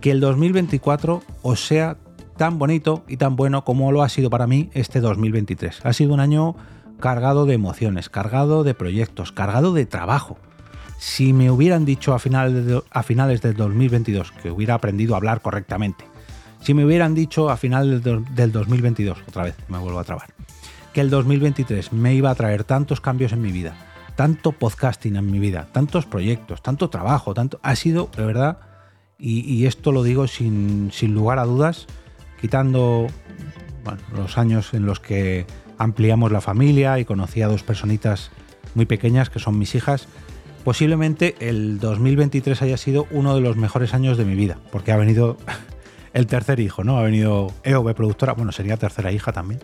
que 0.00 0.10
el 0.10 0.20
2024 0.20 1.22
os 1.42 1.66
sea 1.66 1.96
tan 2.36 2.58
bonito 2.58 3.04
y 3.08 3.16
tan 3.16 3.36
bueno 3.36 3.64
como 3.64 3.92
lo 3.92 4.02
ha 4.02 4.08
sido 4.08 4.30
para 4.30 4.46
mí 4.46 4.70
este 4.72 5.00
2023. 5.00 5.80
Ha 5.84 5.92
sido 5.92 6.14
un 6.14 6.20
año 6.20 6.56
cargado 7.00 7.46
de 7.46 7.54
emociones, 7.54 8.08
cargado 8.08 8.64
de 8.64 8.74
proyectos, 8.74 9.32
cargado 9.32 9.72
de 9.72 9.86
trabajo. 9.86 10.38
Si 10.98 11.32
me 11.32 11.50
hubieran 11.50 11.84
dicho 11.84 12.14
a 12.14 12.18
finales, 12.18 12.66
de, 12.66 12.82
finales 13.04 13.42
del 13.42 13.54
2022 13.54 14.32
que 14.32 14.50
hubiera 14.50 14.74
aprendido 14.74 15.14
a 15.14 15.18
hablar 15.18 15.42
correctamente, 15.42 16.04
si 16.60 16.74
me 16.74 16.84
hubieran 16.84 17.14
dicho 17.14 17.50
a 17.50 17.56
finales 17.56 18.02
del 18.02 18.52
2022, 18.52 19.18
otra 19.28 19.44
vez 19.44 19.54
me 19.68 19.78
vuelvo 19.78 20.00
a 20.00 20.04
trabar, 20.04 20.28
que 20.98 21.02
el 21.02 21.10
2023 21.10 21.92
me 21.92 22.12
iba 22.16 22.28
a 22.28 22.34
traer 22.34 22.64
tantos 22.64 23.00
cambios 23.00 23.32
en 23.32 23.40
mi 23.40 23.52
vida, 23.52 23.76
tanto 24.16 24.50
podcasting 24.50 25.14
en 25.14 25.30
mi 25.30 25.38
vida, 25.38 25.68
tantos 25.70 26.06
proyectos, 26.06 26.60
tanto 26.60 26.90
trabajo, 26.90 27.34
tanto 27.34 27.60
ha 27.62 27.76
sido 27.76 28.10
de 28.16 28.26
verdad 28.26 28.58
y, 29.16 29.64
esto 29.66 29.92
lo 29.92 30.02
digo 30.02 30.26
sin, 30.26 30.90
lugar 31.02 31.38
a 31.38 31.44
dudas, 31.44 31.86
quitando 32.40 33.06
los 34.12 34.38
años 34.38 34.74
en 34.74 34.86
los 34.86 34.98
que 34.98 35.46
ampliamos 35.78 36.32
la 36.32 36.40
familia 36.40 36.98
y 36.98 37.04
conocí 37.04 37.42
a 37.42 37.46
dos 37.46 37.62
personitas 37.62 38.32
muy 38.74 38.86
pequeñas 38.86 39.30
que 39.30 39.38
son 39.38 39.56
mis 39.56 39.76
hijas, 39.76 40.08
posiblemente 40.64 41.36
el 41.38 41.78
2023 41.78 42.60
haya 42.62 42.76
sido 42.76 43.06
uno 43.12 43.36
de 43.36 43.40
los 43.40 43.56
mejores 43.56 43.94
años 43.94 44.18
de 44.18 44.24
mi 44.24 44.34
vida, 44.34 44.58
porque 44.72 44.90
ha 44.90 44.96
venido 44.96 45.36
el 46.12 46.26
tercer 46.26 46.58
hijo, 46.58 46.82
¿no? 46.82 46.98
Ha 46.98 47.02
venido 47.02 47.52
EOB 47.62 47.94
productora, 47.94 48.32
bueno, 48.32 48.50
sería 48.50 48.76
tercera 48.76 49.12
hija 49.12 49.30
también. 49.30 49.60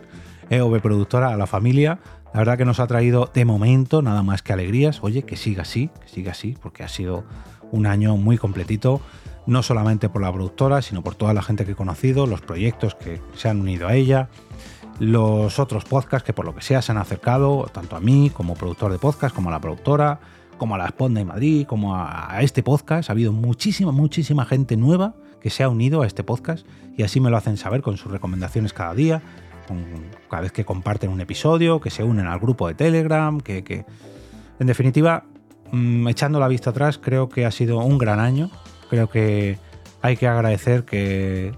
EOB 0.49 0.81
productora 0.81 1.29
a 1.29 1.37
la 1.37 1.47
familia. 1.47 1.99
La 2.33 2.39
verdad 2.39 2.57
que 2.57 2.65
nos 2.65 2.79
ha 2.79 2.87
traído 2.87 3.29
de 3.33 3.45
momento 3.45 4.01
nada 4.01 4.23
más 4.23 4.41
que 4.41 4.53
alegrías. 4.53 4.99
Oye, 5.01 5.23
que 5.23 5.35
siga 5.35 5.61
así, 5.61 5.89
que 6.01 6.07
siga 6.07 6.31
así, 6.31 6.57
porque 6.61 6.83
ha 6.83 6.87
sido 6.87 7.23
un 7.71 7.85
año 7.85 8.17
muy 8.17 8.37
completito, 8.37 9.01
no 9.45 9.63
solamente 9.63 10.09
por 10.09 10.21
la 10.21 10.31
productora, 10.31 10.81
sino 10.81 11.03
por 11.03 11.15
toda 11.15 11.33
la 11.33 11.41
gente 11.41 11.65
que 11.65 11.71
he 11.71 11.75
conocido, 11.75 12.27
los 12.27 12.41
proyectos 12.41 12.95
que 12.95 13.21
se 13.35 13.49
han 13.49 13.61
unido 13.61 13.87
a 13.87 13.95
ella, 13.95 14.29
los 14.99 15.59
otros 15.59 15.85
podcasts 15.85 16.25
que 16.25 16.33
por 16.33 16.45
lo 16.45 16.55
que 16.55 16.61
sea 16.61 16.81
se 16.81 16.91
han 16.91 16.97
acercado, 16.97 17.69
tanto 17.71 17.95
a 17.95 17.99
mí 17.99 18.31
como 18.33 18.53
productor 18.53 18.91
de 18.91 18.99
podcast, 18.99 19.35
como 19.35 19.49
a 19.49 19.51
la 19.51 19.59
productora, 19.59 20.19
como 20.57 20.75
a 20.75 20.77
la 20.77 20.87
Sponda 20.87 21.19
de 21.19 21.25
Madrid, 21.25 21.65
como 21.65 21.95
a, 21.95 22.37
este 22.41 22.63
podcast. 22.63 23.09
Ha 23.09 23.13
habido 23.13 23.33
muchísima, 23.33 23.91
muchísima 23.91 24.45
gente 24.45 24.77
nueva 24.77 25.15
que 25.41 25.49
se 25.49 25.63
ha 25.63 25.69
unido 25.69 26.01
a 26.01 26.07
este 26.07 26.23
podcast 26.23 26.65
y 26.97 27.03
así 27.03 27.19
me 27.19 27.29
lo 27.29 27.37
hacen 27.37 27.57
saber 27.57 27.81
con 27.81 27.97
sus 27.97 28.11
recomendaciones 28.11 28.73
cada 28.73 28.93
día, 28.93 29.21
cada 30.29 30.41
vez 30.41 30.51
que 30.51 30.65
comparten 30.65 31.09
un 31.09 31.21
episodio, 31.21 31.79
que 31.79 31.89
se 31.89 32.03
unen 32.03 32.27
al 32.27 32.39
grupo 32.39 32.67
de 32.67 32.73
Telegram, 32.73 33.39
que, 33.39 33.85
en 34.59 34.67
definitiva, 34.67 35.25
mm, 35.71 36.07
echando 36.07 36.39
la 36.39 36.47
vista 36.47 36.71
atrás, 36.71 36.97
creo 36.97 37.29
que 37.29 37.45
ha 37.45 37.51
sido 37.51 37.79
un 37.79 37.97
gran 37.97 38.19
año. 38.19 38.49
Creo 38.89 39.09
que 39.09 39.57
hay 40.01 40.17
que 40.17 40.27
agradecer 40.27 40.85
que, 40.85 41.53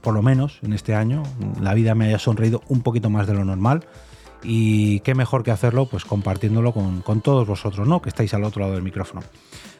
por 0.00 0.14
lo 0.14 0.22
menos 0.22 0.58
en 0.62 0.72
este 0.72 0.94
año, 0.94 1.22
la 1.60 1.74
vida 1.74 1.94
me 1.94 2.06
haya 2.06 2.18
sonreído 2.18 2.62
un 2.68 2.82
poquito 2.82 3.10
más 3.10 3.26
de 3.26 3.34
lo 3.34 3.44
normal. 3.44 3.86
Y 4.42 5.00
qué 5.00 5.14
mejor 5.14 5.42
que 5.42 5.50
hacerlo, 5.50 5.86
pues 5.86 6.04
compartiéndolo 6.04 6.72
con, 6.72 7.20
todos 7.22 7.46
vosotros, 7.46 7.88
¿no? 7.88 8.02
Que 8.02 8.10
estáis 8.10 8.34
al 8.34 8.44
otro 8.44 8.60
lado 8.60 8.74
del 8.74 8.82
micrófono. 8.82 9.22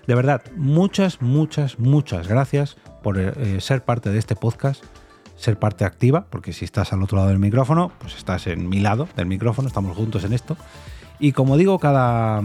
De 0.07 0.15
verdad, 0.15 0.43
muchas, 0.57 1.21
muchas, 1.21 1.79
muchas 1.79 2.29
gracias 2.29 2.77
por 3.03 3.19
eh, 3.19 3.61
ser 3.61 3.85
parte 3.85 4.11
de 4.11 4.19
este 4.19 4.37
podcast 4.37 4.83
ser 5.37 5.59
parte 5.59 5.85
activa, 5.85 6.27
porque 6.31 6.53
si 6.53 6.65
estás 6.65 6.93
al 6.93 7.03
otro 7.03 7.17
lado 7.17 7.29
del 7.29 7.39
micrófono, 7.39 7.93
pues 7.99 8.17
estás 8.17 8.47
en 8.47 8.69
mi 8.69 8.81
lado 8.81 9.09
del 9.17 9.27
micrófono, 9.27 9.69
estamos 9.69 9.97
juntos 9.97 10.25
en 10.25 10.33
esto. 10.33 10.57
Y 11.19 11.33
como 11.33 11.57
digo, 11.57 11.79
cada, 11.79 12.43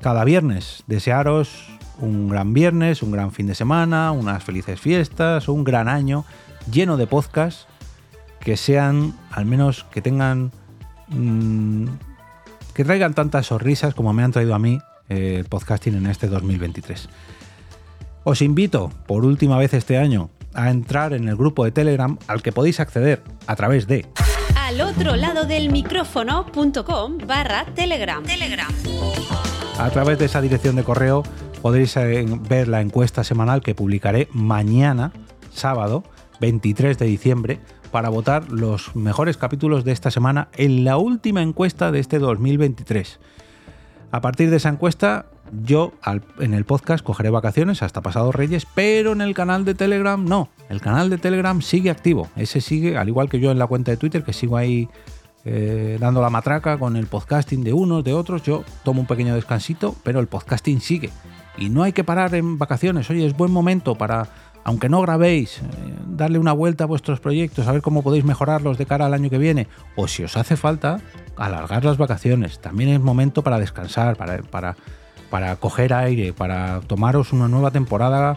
cada 0.00 0.24
viernes, 0.24 0.84
desearos 0.86 1.68
un 2.00 2.28
gran 2.28 2.52
viernes, 2.52 3.02
un 3.02 3.10
gran 3.10 3.32
fin 3.32 3.46
de 3.46 3.54
semana, 3.54 4.12
unas 4.12 4.44
felices 4.44 4.80
fiestas, 4.80 5.48
un 5.48 5.64
gran 5.64 5.88
año 5.88 6.24
lleno 6.70 6.96
de 6.96 7.06
podcasts 7.06 7.66
que 8.40 8.56
sean, 8.56 9.14
al 9.30 9.46
menos 9.46 9.84
que 9.84 10.00
tengan, 10.00 10.52
mm, 11.08 11.86
que 12.74 12.84
traigan 12.84 13.14
tantas 13.14 13.46
sonrisas 13.46 13.94
como 13.94 14.12
me 14.12 14.22
han 14.22 14.32
traído 14.32 14.54
a 14.54 14.58
mí 14.58 14.78
eh, 15.08 15.36
el 15.38 15.46
podcasting 15.46 15.96
en 15.96 16.06
este 16.06 16.28
2023. 16.28 17.08
Os 18.24 18.42
invito, 18.42 18.90
por 19.06 19.24
última 19.24 19.56
vez 19.56 19.74
este 19.74 19.98
año, 19.98 20.30
a 20.58 20.70
entrar 20.70 21.12
en 21.12 21.28
el 21.28 21.36
grupo 21.36 21.64
de 21.64 21.70
Telegram 21.70 22.18
al 22.26 22.42
que 22.42 22.50
podéis 22.50 22.80
acceder 22.80 23.22
a 23.46 23.54
través 23.54 23.86
de 23.86 24.06
al 24.56 24.80
otro 24.80 25.14
lado 25.14 25.44
del 25.46 25.70
micrófono.com 25.70 27.18
barra 27.26 27.64
telegram. 27.74 28.24
telegram. 28.24 28.68
A 29.78 29.88
través 29.90 30.18
de 30.18 30.24
esa 30.24 30.40
dirección 30.40 30.74
de 30.74 30.82
correo 30.82 31.22
podréis 31.62 31.96
eh, 31.96 32.26
ver 32.48 32.66
la 32.66 32.80
encuesta 32.80 33.22
semanal 33.22 33.62
que 33.62 33.76
publicaré 33.76 34.28
mañana, 34.32 35.12
sábado 35.52 36.02
23 36.40 36.98
de 36.98 37.06
diciembre, 37.06 37.60
para 37.92 38.08
votar 38.08 38.50
los 38.50 38.96
mejores 38.96 39.36
capítulos 39.36 39.84
de 39.84 39.92
esta 39.92 40.10
semana 40.10 40.48
en 40.56 40.84
la 40.84 40.96
última 40.96 41.40
encuesta 41.40 41.92
de 41.92 42.00
este 42.00 42.18
2023. 42.18 43.20
A 44.10 44.20
partir 44.20 44.50
de 44.50 44.56
esa 44.56 44.70
encuesta, 44.70 45.26
yo 45.64 45.92
en 46.40 46.54
el 46.54 46.64
podcast 46.64 47.04
cogeré 47.04 47.30
vacaciones 47.30 47.82
hasta 47.82 48.00
pasado 48.00 48.32
Reyes, 48.32 48.66
pero 48.74 49.12
en 49.12 49.20
el 49.20 49.34
canal 49.34 49.64
de 49.64 49.74
Telegram 49.74 50.22
no. 50.24 50.48
El 50.68 50.80
canal 50.80 51.10
de 51.10 51.18
Telegram 51.18 51.60
sigue 51.62 51.90
activo. 51.90 52.28
Ese 52.36 52.60
sigue, 52.60 52.96
al 52.96 53.08
igual 53.08 53.28
que 53.28 53.40
yo 53.40 53.50
en 53.50 53.58
la 53.58 53.66
cuenta 53.66 53.90
de 53.90 53.96
Twitter, 53.96 54.22
que 54.22 54.32
sigo 54.32 54.56
ahí 54.56 54.88
eh, 55.44 55.96
dando 56.00 56.20
la 56.20 56.30
matraca 56.30 56.78
con 56.78 56.96
el 56.96 57.06
podcasting 57.06 57.64
de 57.64 57.72
unos, 57.72 58.04
de 58.04 58.12
otros. 58.12 58.42
Yo 58.42 58.64
tomo 58.84 59.00
un 59.00 59.06
pequeño 59.06 59.34
descansito, 59.34 59.94
pero 60.02 60.20
el 60.20 60.26
podcasting 60.26 60.80
sigue. 60.80 61.10
Y 61.56 61.70
no 61.70 61.82
hay 61.82 61.92
que 61.92 62.04
parar 62.04 62.34
en 62.34 62.58
vacaciones. 62.58 63.08
Oye, 63.10 63.26
es 63.26 63.36
buen 63.36 63.50
momento 63.50 63.94
para, 63.94 64.28
aunque 64.64 64.88
no 64.88 65.00
grabéis, 65.00 65.58
eh, 65.58 65.62
darle 66.06 66.38
una 66.38 66.52
vuelta 66.52 66.84
a 66.84 66.86
vuestros 66.86 67.20
proyectos, 67.20 67.66
a 67.66 67.72
ver 67.72 67.82
cómo 67.82 68.02
podéis 68.02 68.24
mejorarlos 68.24 68.78
de 68.78 68.86
cara 68.86 69.06
al 69.06 69.14
año 69.14 69.30
que 69.30 69.38
viene. 69.38 69.68
O 69.96 70.06
si 70.06 70.22
os 70.22 70.36
hace 70.36 70.56
falta, 70.56 71.00
alargar 71.36 71.84
las 71.84 71.96
vacaciones. 71.96 72.60
También 72.60 72.90
es 72.90 73.00
momento 73.00 73.42
para 73.42 73.58
descansar, 73.58 74.16
para, 74.16 74.42
para, 74.42 74.76
para 75.30 75.56
coger 75.56 75.92
aire, 75.92 76.32
para 76.32 76.80
tomaros 76.80 77.32
una 77.32 77.48
nueva 77.48 77.70
temporada, 77.70 78.36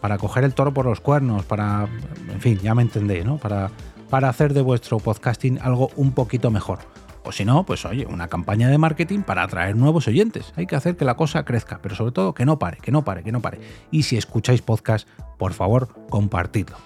para 0.00 0.18
coger 0.18 0.44
el 0.44 0.54
toro 0.54 0.72
por 0.72 0.86
los 0.86 1.00
cuernos, 1.00 1.44
para, 1.44 1.88
en 2.32 2.40
fin, 2.40 2.58
ya 2.62 2.74
me 2.74 2.82
entendéis, 2.82 3.24
¿no? 3.24 3.38
Para, 3.38 3.70
para 4.08 4.28
hacer 4.28 4.54
de 4.54 4.62
vuestro 4.62 4.98
podcasting 4.98 5.58
algo 5.60 5.90
un 5.96 6.12
poquito 6.12 6.50
mejor. 6.50 6.78
O 7.22 7.32
si 7.32 7.44
no, 7.44 7.64
pues 7.64 7.84
oye, 7.84 8.06
una 8.06 8.28
campaña 8.28 8.68
de 8.68 8.78
marketing 8.78 9.20
para 9.20 9.42
atraer 9.42 9.76
nuevos 9.76 10.08
oyentes. 10.08 10.52
Hay 10.56 10.66
que 10.66 10.74
hacer 10.74 10.96
que 10.96 11.04
la 11.04 11.16
cosa 11.16 11.44
crezca, 11.44 11.78
pero 11.82 11.94
sobre 11.94 12.12
todo 12.12 12.32
que 12.32 12.46
no 12.46 12.58
pare, 12.58 12.78
que 12.78 12.90
no 12.90 13.04
pare, 13.04 13.22
que 13.22 13.32
no 13.32 13.42
pare. 13.42 13.60
Y 13.90 14.04
si 14.04 14.16
escucháis 14.16 14.62
podcast, 14.62 15.06
por 15.38 15.52
favor, 15.52 15.88
compartidlo. 16.08 16.76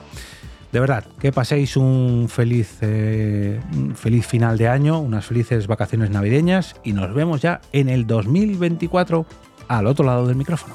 De 0.74 0.80
verdad, 0.80 1.04
que 1.20 1.30
paséis 1.30 1.76
un 1.76 2.26
feliz, 2.28 2.78
eh, 2.80 3.60
feliz 3.94 4.26
final 4.26 4.58
de 4.58 4.66
año, 4.66 4.98
unas 4.98 5.24
felices 5.24 5.68
vacaciones 5.68 6.10
navideñas 6.10 6.74
y 6.82 6.94
nos 6.94 7.14
vemos 7.14 7.40
ya 7.40 7.60
en 7.70 7.88
el 7.88 8.08
2024 8.08 9.24
al 9.68 9.86
otro 9.86 10.04
lado 10.04 10.26
del 10.26 10.34
micrófono. 10.34 10.74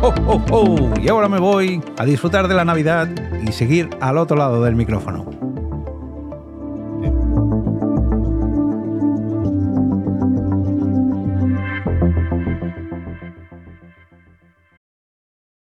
¡Oh, 0.00 0.14
oh, 0.26 0.44
oh! 0.50 0.90
Y 0.98 1.10
ahora 1.10 1.28
me 1.28 1.40
voy 1.40 1.82
a 1.98 2.06
disfrutar 2.06 2.48
de 2.48 2.54
la 2.54 2.64
Navidad 2.64 3.06
y 3.46 3.52
seguir 3.52 3.90
al 4.00 4.16
otro 4.16 4.38
lado 4.38 4.64
del 4.64 4.76
micrófono. 4.76 5.39